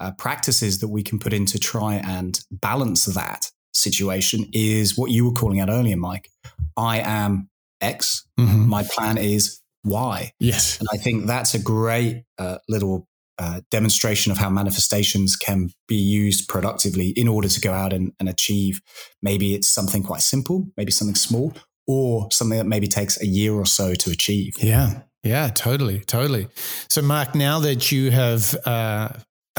[0.00, 5.10] uh, practices that we can put in to try and balance that situation is what
[5.10, 6.28] you were calling out earlier, Mike.
[6.76, 7.48] I am
[7.80, 8.26] X.
[8.38, 8.68] Mm-hmm.
[8.68, 10.32] My plan is Y.
[10.40, 10.78] Yes.
[10.80, 13.06] And I think that's a great uh, little
[13.38, 18.12] uh, demonstration of how manifestations can be used productively in order to go out and,
[18.20, 18.82] and achieve.
[19.22, 21.54] Maybe it's something quite simple, maybe something small,
[21.86, 24.54] or something that maybe takes a year or so to achieve.
[24.58, 25.02] Yeah.
[25.22, 26.48] Yeah, totally, totally.
[26.88, 29.10] So, Mark, now that you have uh,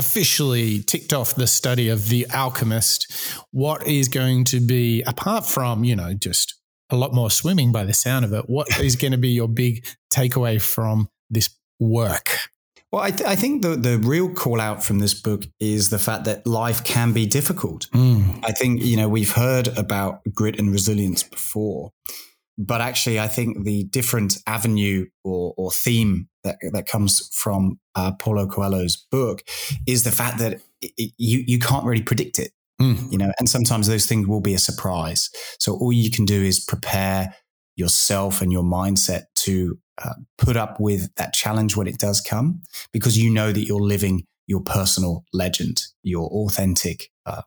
[0.02, 5.84] officially ticked off the study of The Alchemist, what is going to be, apart from,
[5.84, 6.56] you know, just
[6.90, 9.48] a lot more swimming by the sound of it, what is going to be your
[9.48, 12.32] big takeaway from this work?
[12.92, 16.00] Well, I, th- I, think the, the real call out from this book is the
[16.00, 17.88] fact that life can be difficult.
[17.92, 18.44] Mm.
[18.44, 21.92] I think, you know, we've heard about grit and resilience before,
[22.58, 28.14] but actually, I think the different avenue or, or theme that, that comes from uh,
[28.14, 29.44] Paulo Coelho's book
[29.86, 32.52] is the fact that it, you, you can't really predict it.
[32.82, 33.12] Mm.
[33.12, 35.30] You know, and sometimes those things will be a surprise.
[35.60, 37.36] So all you can do is prepare
[37.76, 42.62] yourself and your mindset to uh, put up with that challenge when it does come,
[42.92, 47.44] because you know that you're living your personal legend, your authentic uh,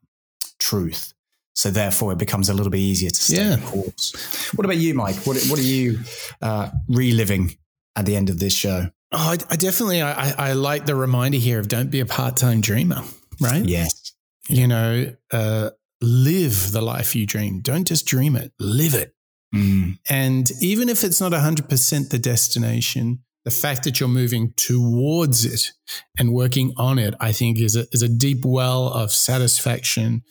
[0.58, 1.12] truth.
[1.56, 3.56] So therefore, it becomes a little bit easier to stay yeah.
[3.58, 4.52] course.
[4.54, 5.16] What about you, Mike?
[5.26, 6.00] What, what are you
[6.42, 7.56] uh, reliving
[7.96, 8.90] at the end of this show?
[9.12, 12.36] Oh, I, I definitely I, I, like the reminder here of don't be a part
[12.36, 13.02] time dreamer,
[13.40, 13.64] right?
[13.64, 14.12] Yes.
[14.48, 15.70] You know, uh,
[16.00, 17.60] live the life you dream.
[17.60, 19.14] Don't just dream it, live it.
[19.54, 19.98] Mm.
[20.10, 25.70] And even if it's not 100% the destination, the fact that you're moving towards it
[26.18, 30.22] and working on it, I think is a, is a deep well of satisfaction,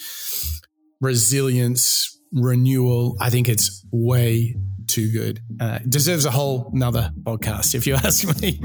[1.00, 3.16] resilience, renewal.
[3.22, 4.56] I think it's way
[4.94, 5.40] too good.
[5.60, 8.60] Uh, deserves a whole another podcast, if you ask me.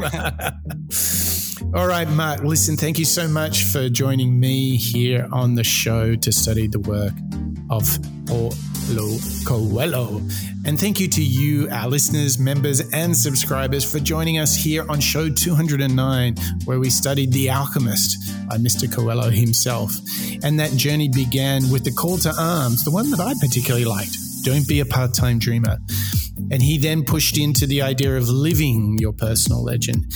[1.74, 6.14] All right, Mark, listen, thank you so much for joining me here on the show
[6.16, 7.14] to study the work
[7.70, 10.20] of Paulo Coelho.
[10.66, 15.00] And thank you to you, our listeners, members, and subscribers for joining us here on
[15.00, 16.34] show 209,
[16.66, 18.18] where we studied The Alchemist
[18.48, 18.92] by Mr.
[18.92, 19.94] Coelho himself.
[20.42, 24.27] And that journey began with the call to arms, the one that I particularly liked
[24.42, 25.78] don't be a part time dreamer.
[26.50, 30.06] And he then pushed into the idea of living your personal legend.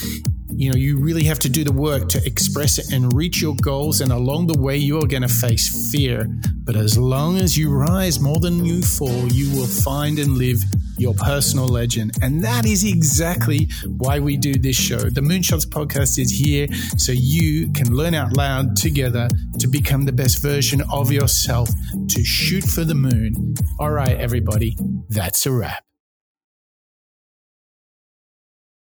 [0.55, 3.57] You know, you really have to do the work to express it and reach your
[3.57, 4.01] goals.
[4.01, 6.27] And along the way, you're going to face fear.
[6.65, 10.59] But as long as you rise more than you fall, you will find and live
[10.99, 12.13] your personal legend.
[12.23, 14.99] And that is exactly why we do this show.
[14.99, 19.29] The Moonshots podcast is here so you can learn out loud together
[19.59, 21.69] to become the best version of yourself
[22.09, 23.55] to shoot for the moon.
[23.79, 24.77] All right, everybody,
[25.09, 25.85] that's a wrap.